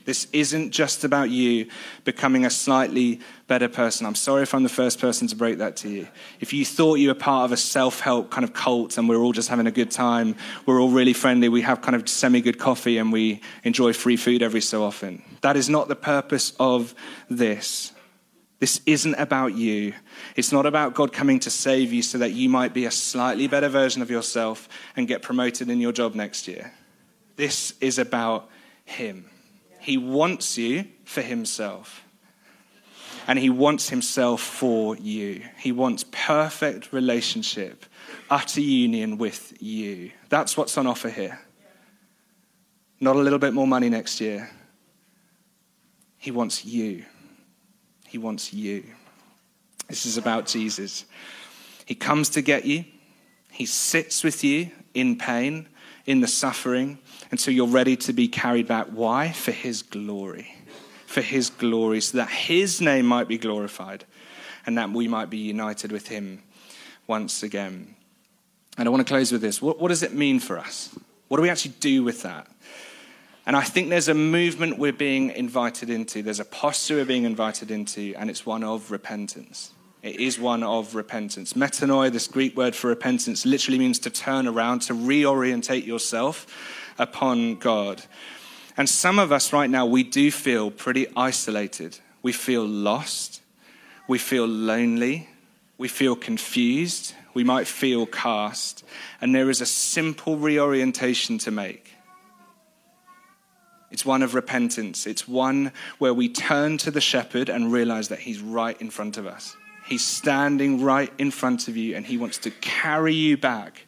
This 0.04 0.28
isn't 0.34 0.72
just 0.72 1.04
about 1.04 1.30
you 1.30 1.68
becoming 2.06 2.44
a 2.44 2.50
slightly 2.50 3.20
better 3.48 3.68
person. 3.68 4.08
I'm 4.08 4.16
sorry 4.16 4.42
if 4.42 4.56
I'm 4.56 4.64
the 4.64 4.70
first 4.70 5.00
person 5.00 5.28
to 5.28 5.36
break 5.36 5.60
that 5.60 5.76
to 5.78 5.90
you. 5.90 6.08
If 6.40 6.54
you 6.54 6.66
thought 6.66 6.96
you 6.96 7.10
were 7.10 7.14
part 7.14 7.46
of 7.46 7.52
a 7.52 7.58
self 7.58 8.00
help 8.00 8.32
kind 8.32 8.44
of 8.44 8.52
cult 8.54 8.98
and 8.98 9.08
we're 9.08 9.20
all 9.20 9.32
just 9.32 9.50
having 9.50 9.68
a 9.68 9.72
good 9.72 9.92
time, 9.92 10.36
we're 10.66 10.82
all 10.82 10.90
really 10.90 11.14
friendly, 11.14 11.50
we 11.50 11.62
have 11.62 11.82
kind 11.82 11.96
of 11.96 12.10
semi 12.10 12.42
good 12.42 12.58
coffee 12.58 12.98
and 12.98 13.14
we 13.14 13.42
enjoy 13.64 13.94
free 13.94 14.18
food 14.18 14.42
every 14.42 14.62
so 14.62 14.84
often. 14.84 15.22
That 15.42 15.56
is 15.56 15.70
not 15.70 15.88
the 15.88 15.96
purpose 15.96 16.54
of 16.60 16.96
this. 17.30 17.94
This 18.62 18.80
isn't 18.86 19.16
about 19.16 19.56
you. 19.56 19.96
It's 20.36 20.52
not 20.52 20.68
about 20.68 20.94
God 20.94 21.12
coming 21.12 21.40
to 21.40 21.50
save 21.50 21.92
you 21.92 22.04
so 22.04 22.20
that 22.20 22.34
you 22.34 22.48
might 22.48 22.76
be 22.76 22.86
a 22.86 22.92
slightly 22.92 23.48
better 23.48 23.70
version 23.70 24.04
of 24.04 24.12
yourself 24.12 24.70
and 24.96 25.08
get 25.08 25.24
promoted 25.24 25.68
in 25.72 25.82
your 25.82 25.92
job 25.92 26.14
next 26.14 26.48
year. 26.48 26.72
This 27.38 27.74
is 27.82 27.98
about 27.98 28.52
Him. 28.86 29.28
He 29.80 29.98
wants 29.98 30.60
you 30.60 30.86
for 31.06 31.24
Himself. 31.24 32.04
And 33.28 33.40
He 33.40 33.50
wants 33.50 33.90
Himself 33.90 34.42
for 34.42 34.96
you. 34.96 35.42
He 35.58 35.72
wants 35.72 36.06
perfect 36.12 36.94
relationship, 36.94 37.84
utter 38.30 38.62
union 38.62 39.18
with 39.18 39.60
you. 39.60 40.12
That's 40.30 40.56
what's 40.56 40.78
on 40.78 40.86
offer 40.86 41.10
here. 41.10 41.42
Not 43.00 43.16
a 43.16 43.20
little 43.20 43.40
bit 43.40 43.56
more 43.56 43.66
money 43.66 43.90
next 43.90 44.22
year. 44.22 44.52
He 46.20 46.30
wants 46.30 46.64
you. 46.64 47.06
He 48.12 48.18
wants 48.18 48.54
you. 48.54 48.84
This 49.88 50.06
is 50.06 50.18
about 50.18 50.46
Jesus. 50.46 51.06
He 51.86 51.96
comes 51.96 52.28
to 52.32 52.42
get 52.42 52.66
you, 52.66 52.84
He 53.52 53.66
sits 53.66 54.22
with 54.22 54.44
you 54.44 54.70
in 54.94 55.18
pain, 55.18 55.70
in 56.06 56.20
the 56.20 56.28
suffering, 56.28 57.00
until 57.32 57.54
you're 57.54 57.68
ready 57.68 57.96
to 57.96 58.12
be 58.12 58.28
carried 58.28 58.68
back. 58.68 58.88
Why? 58.88 59.32
For 59.32 59.54
His 59.54 59.82
glory. 59.82 60.54
For 61.06 61.22
His 61.22 61.50
glory, 61.50 62.02
so 62.02 62.18
that 62.18 62.28
His 62.28 62.82
name 62.82 63.06
might 63.06 63.30
be 63.30 63.38
glorified 63.38 64.04
and 64.66 64.78
that 64.78 64.92
we 64.92 65.08
might 65.08 65.30
be 65.30 65.38
united 65.38 65.94
with 65.94 66.10
Him 66.10 66.44
once 67.08 67.44
again. 67.44 67.96
And 68.78 68.90
I 68.90 68.92
want 68.92 69.08
to 69.08 69.10
close 69.10 69.32
with 69.32 69.42
this. 69.42 69.62
What, 69.62 69.80
what 69.80 69.88
does 69.88 70.04
it 70.04 70.14
mean 70.14 70.42
for 70.42 70.60
us? 70.60 70.94
What 71.30 71.38
do 71.38 71.44
we 71.44 71.50
actually 71.50 71.76
do 71.80 72.04
with 72.04 72.24
that? 72.24 72.46
And 73.46 73.56
I 73.56 73.64
think 73.64 73.90
there's 73.90 74.08
a 74.08 74.14
movement 74.14 74.78
we're 74.78 74.94
being 74.94 75.32
invited 75.32 75.90
into. 75.90 76.22
There's 76.22 76.40
a 76.40 76.46
posture 76.46 76.96
we're 76.96 77.06
being 77.06 77.24
invited 77.24 77.72
into, 77.72 78.14
and 78.16 78.30
it's 78.30 78.46
one 78.46 78.64
of 78.64 78.92
repentance. 78.92 79.72
It 80.04 80.20
is 80.20 80.40
one 80.40 80.64
of 80.64 80.96
repentance. 80.96 81.54
Metanoia, 81.54 82.12
this 82.12 82.28
Greek 82.28 82.56
word 82.56 82.76
for 82.76 82.88
repentance, 82.88 83.46
literally 83.46 83.80
means 83.80 84.00
to 84.00 84.10
turn 84.10 84.48
around, 84.48 84.82
to 84.84 84.94
reorientate 84.94 85.86
yourself 85.86 86.48
upon 86.98 87.56
God. 87.56 88.04
And 88.78 88.88
some 88.88 89.20
of 89.20 89.32
us 89.32 89.54
right 89.54 89.70
now, 89.70 89.86
we 89.86 90.04
do 90.04 90.32
feel 90.32 90.72
pretty 90.72 91.08
isolated. 91.16 92.00
We 92.22 92.32
feel 92.32 92.66
lost. 92.66 93.42
We 94.08 94.18
feel 94.18 94.46
lonely. 94.46 95.30
We 95.78 95.88
feel 95.88 96.16
confused. 96.16 97.14
We 97.34 97.44
might 97.44 97.68
feel 97.68 98.06
cast. 98.06 98.84
And 99.20 99.34
there 99.34 99.50
is 99.50 99.62
a 99.62 99.66
simple 99.66 100.38
reorientation 100.38 101.38
to 101.40 101.52
make. 101.52 101.94
It's 103.92 104.06
one 104.06 104.24
of 104.24 104.34
repentance. 104.34 105.06
It's 105.06 105.28
one 105.28 105.72
where 105.98 106.14
we 106.14 106.30
turn 106.30 106.78
to 106.80 106.92
the 106.92 107.02
shepherd 107.02 107.50
and 107.50 107.72
realize 107.72 108.08
that 108.08 108.20
he's 108.20 108.42
right 108.42 108.80
in 108.82 108.90
front 108.90 109.18
of 109.18 109.28
us. 109.28 109.56
He's 109.86 110.06
standing 110.06 110.82
right 110.82 111.12
in 111.18 111.32
front 111.32 111.68
of 111.68 111.76
you 111.76 111.96
and 111.96 112.06
he 112.06 112.18
wants 112.18 112.38
to 112.40 112.52
carry 112.52 113.14
you 113.14 113.38
back 113.38 113.88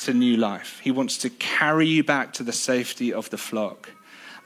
to 0.00 0.14
new 0.14 0.36
life. 0.36 0.80
He 0.82 0.90
wants 0.90 1.18
to 1.18 1.30
carry 1.30 1.86
you 1.86 2.02
back 2.02 2.32
to 2.34 2.42
the 2.42 2.52
safety 2.52 3.12
of 3.12 3.30
the 3.30 3.38
flock 3.38 3.90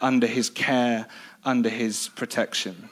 under 0.01 0.27
his 0.27 0.51
care, 0.51 1.07
under 1.45 1.69
his 1.69 2.09
protection. 2.09 2.91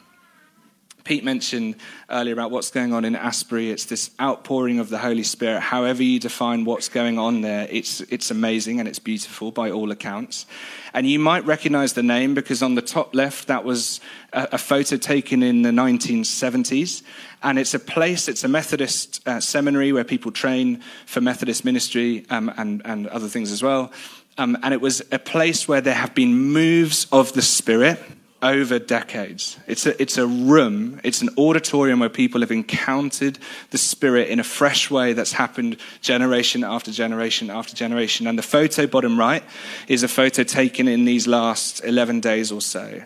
Pete 1.04 1.24
mentioned 1.24 1.76
earlier 2.10 2.32
about 2.32 2.50
what's 2.50 2.70
going 2.70 2.92
on 2.92 3.04
in 3.04 3.16
Asbury. 3.16 3.70
It's 3.70 3.86
this 3.86 4.10
outpouring 4.20 4.78
of 4.78 4.88
the 4.88 4.98
Holy 4.98 5.24
Spirit. 5.24 5.60
However, 5.60 6.02
you 6.02 6.20
define 6.20 6.64
what's 6.64 6.88
going 6.88 7.18
on 7.18 7.40
there, 7.40 7.66
it's, 7.70 8.00
it's 8.02 8.30
amazing 8.30 8.78
and 8.78 8.88
it's 8.88 8.98
beautiful 8.98 9.50
by 9.50 9.70
all 9.70 9.90
accounts. 9.90 10.46
And 10.94 11.08
you 11.08 11.18
might 11.18 11.44
recognize 11.44 11.94
the 11.94 12.02
name 12.02 12.34
because 12.34 12.62
on 12.62 12.74
the 12.74 12.82
top 12.82 13.14
left, 13.14 13.48
that 13.48 13.64
was 13.64 14.00
a, 14.32 14.50
a 14.52 14.58
photo 14.58 14.96
taken 14.96 15.42
in 15.42 15.62
the 15.62 15.70
1970s. 15.70 17.02
And 17.42 17.58
it's 17.58 17.74
a 17.74 17.80
place, 17.80 18.28
it's 18.28 18.44
a 18.44 18.48
Methodist 18.48 19.26
uh, 19.26 19.40
seminary 19.40 19.92
where 19.92 20.04
people 20.04 20.30
train 20.30 20.82
for 21.06 21.20
Methodist 21.20 21.64
ministry 21.64 22.26
um, 22.30 22.52
and, 22.56 22.82
and 22.84 23.08
other 23.08 23.28
things 23.28 23.50
as 23.50 23.62
well. 23.62 23.90
Um, 24.38 24.56
and 24.62 24.72
it 24.72 24.80
was 24.80 25.02
a 25.10 25.18
place 25.18 25.66
where 25.66 25.80
there 25.80 25.94
have 25.94 26.14
been 26.14 26.34
moves 26.34 27.06
of 27.10 27.32
the 27.32 27.42
Spirit 27.42 28.00
over 28.42 28.78
decades. 28.78 29.58
It's 29.66 29.86
a, 29.86 30.00
it's 30.02 30.18
a 30.18 30.26
room, 30.26 31.00
it's 31.04 31.22
an 31.22 31.30
auditorium 31.38 32.00
where 32.00 32.08
people 32.08 32.40
have 32.40 32.50
encountered 32.50 33.38
the 33.70 33.78
Spirit 33.78 34.28
in 34.28 34.40
a 34.40 34.44
fresh 34.44 34.90
way 34.90 35.12
that's 35.12 35.32
happened 35.32 35.76
generation 36.00 36.64
after 36.64 36.90
generation 36.90 37.50
after 37.50 37.74
generation. 37.74 38.26
And 38.26 38.38
the 38.38 38.42
photo, 38.42 38.86
bottom 38.86 39.18
right, 39.18 39.44
is 39.86 40.02
a 40.02 40.08
photo 40.08 40.42
taken 40.42 40.88
in 40.88 41.04
these 41.04 41.26
last 41.26 41.84
11 41.84 42.20
days 42.20 42.50
or 42.50 42.60
so. 42.60 43.04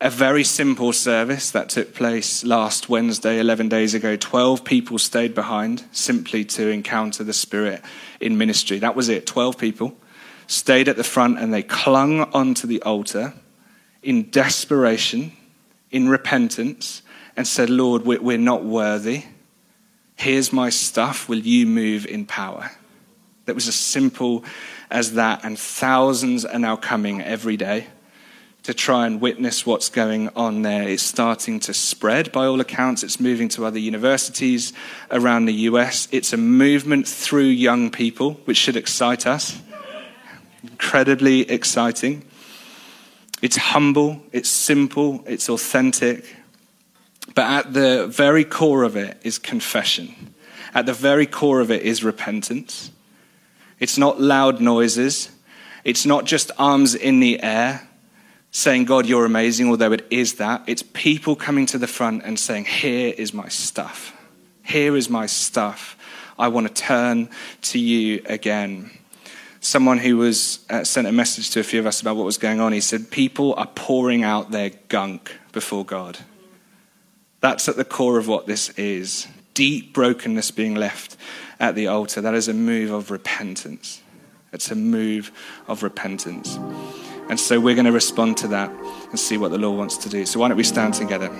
A 0.00 0.10
very 0.10 0.44
simple 0.44 0.92
service 0.92 1.50
that 1.50 1.68
took 1.68 1.94
place 1.94 2.42
last 2.42 2.88
Wednesday, 2.88 3.38
11 3.38 3.68
days 3.68 3.94
ago. 3.94 4.16
12 4.16 4.64
people 4.64 4.98
stayed 4.98 5.34
behind 5.34 5.84
simply 5.92 6.44
to 6.46 6.68
encounter 6.68 7.22
the 7.22 7.34
Spirit 7.34 7.82
in 8.18 8.38
ministry. 8.38 8.78
That 8.78 8.96
was 8.96 9.08
it. 9.08 9.26
12 9.26 9.58
people 9.58 9.96
stayed 10.46 10.88
at 10.88 10.96
the 10.96 11.04
front 11.04 11.38
and 11.38 11.52
they 11.52 11.62
clung 11.62 12.22
onto 12.32 12.66
the 12.66 12.82
altar 12.82 13.34
in 14.02 14.30
desperation, 14.30 15.32
in 15.90 16.08
repentance, 16.08 17.02
and 17.36 17.46
said, 17.46 17.70
Lord, 17.70 18.04
we're 18.04 18.38
not 18.38 18.64
worthy. 18.64 19.24
Here's 20.16 20.52
my 20.52 20.68
stuff. 20.70 21.28
Will 21.28 21.38
you 21.38 21.66
move 21.66 22.06
in 22.06 22.26
power? 22.26 22.70
That 23.46 23.54
was 23.54 23.68
as 23.68 23.74
simple 23.74 24.44
as 24.90 25.14
that. 25.14 25.44
And 25.44 25.58
thousands 25.58 26.44
are 26.44 26.58
now 26.58 26.76
coming 26.76 27.22
every 27.22 27.56
day 27.56 27.86
to 28.64 28.74
try 28.74 29.06
and 29.06 29.20
witness 29.20 29.64
what's 29.64 29.88
going 29.88 30.28
on 30.36 30.62
there. 30.62 30.86
It's 30.86 31.02
starting 31.02 31.60
to 31.60 31.72
spread 31.72 32.30
by 32.30 32.44
all 32.44 32.60
accounts. 32.60 33.02
It's 33.02 33.18
moving 33.18 33.48
to 33.50 33.64
other 33.64 33.78
universities 33.78 34.74
around 35.10 35.46
the 35.46 35.54
US. 35.54 36.08
It's 36.12 36.34
a 36.34 36.36
movement 36.36 37.08
through 37.08 37.44
young 37.44 37.90
people, 37.90 38.34
which 38.44 38.58
should 38.58 38.76
excite 38.76 39.26
us. 39.26 39.58
Incredibly 40.62 41.50
exciting. 41.50 42.24
It's 43.42 43.56
humble, 43.56 44.22
it's 44.32 44.48
simple, 44.48 45.24
it's 45.26 45.48
authentic. 45.48 46.36
But 47.34 47.46
at 47.50 47.72
the 47.72 48.06
very 48.06 48.44
core 48.44 48.82
of 48.82 48.96
it 48.96 49.18
is 49.22 49.38
confession. 49.38 50.34
At 50.74 50.86
the 50.86 50.92
very 50.92 51.26
core 51.26 51.60
of 51.60 51.70
it 51.70 51.82
is 51.82 52.04
repentance. 52.04 52.90
It's 53.78 53.96
not 53.96 54.20
loud 54.20 54.60
noises. 54.60 55.30
It's 55.84 56.04
not 56.04 56.26
just 56.26 56.50
arms 56.58 56.94
in 56.94 57.20
the 57.20 57.42
air 57.42 57.88
saying, 58.50 58.84
God, 58.84 59.06
you're 59.06 59.24
amazing, 59.24 59.70
although 59.70 59.92
it 59.92 60.06
is 60.10 60.34
that. 60.34 60.62
It's 60.66 60.82
people 60.82 61.36
coming 61.36 61.66
to 61.66 61.78
the 61.78 61.86
front 61.86 62.22
and 62.24 62.38
saying, 62.38 62.66
Here 62.66 63.14
is 63.16 63.32
my 63.32 63.48
stuff. 63.48 64.16
Here 64.62 64.96
is 64.96 65.08
my 65.08 65.26
stuff. 65.26 65.96
I 66.38 66.48
want 66.48 66.66
to 66.66 66.74
turn 66.74 67.28
to 67.62 67.78
you 67.78 68.22
again 68.26 68.90
someone 69.60 69.98
who 69.98 70.16
was 70.16 70.64
uh, 70.70 70.84
sent 70.84 71.06
a 71.06 71.12
message 71.12 71.50
to 71.50 71.60
a 71.60 71.62
few 71.62 71.78
of 71.78 71.86
us 71.86 72.00
about 72.00 72.16
what 72.16 72.24
was 72.24 72.38
going 72.38 72.60
on. 72.60 72.72
He 72.72 72.80
said, 72.80 73.10
People 73.10 73.54
are 73.54 73.66
pouring 73.66 74.24
out 74.24 74.50
their 74.50 74.70
gunk 74.88 75.36
before 75.52 75.84
God. 75.84 76.18
That's 77.40 77.68
at 77.68 77.76
the 77.76 77.84
core 77.84 78.18
of 78.18 78.28
what 78.28 78.46
this 78.46 78.70
is 78.70 79.26
deep 79.54 79.92
brokenness 79.92 80.50
being 80.52 80.74
left 80.74 81.16
at 81.58 81.74
the 81.74 81.86
altar. 81.86 82.20
That 82.20 82.34
is 82.34 82.48
a 82.48 82.54
move 82.54 82.90
of 82.90 83.10
repentance. 83.10 84.02
It's 84.52 84.70
a 84.70 84.74
move 84.74 85.30
of 85.68 85.82
repentance. 85.82 86.56
And 87.28 87.38
so 87.38 87.60
we're 87.60 87.74
going 87.74 87.86
to 87.86 87.92
respond 87.92 88.36
to 88.38 88.48
that 88.48 88.70
and 89.10 89.18
see 89.18 89.36
what 89.36 89.50
the 89.50 89.58
Lord 89.58 89.78
wants 89.78 89.96
to 89.98 90.08
do. 90.08 90.26
So 90.26 90.40
why 90.40 90.48
don't 90.48 90.56
we 90.56 90.64
stand 90.64 90.94
together? 90.94 91.30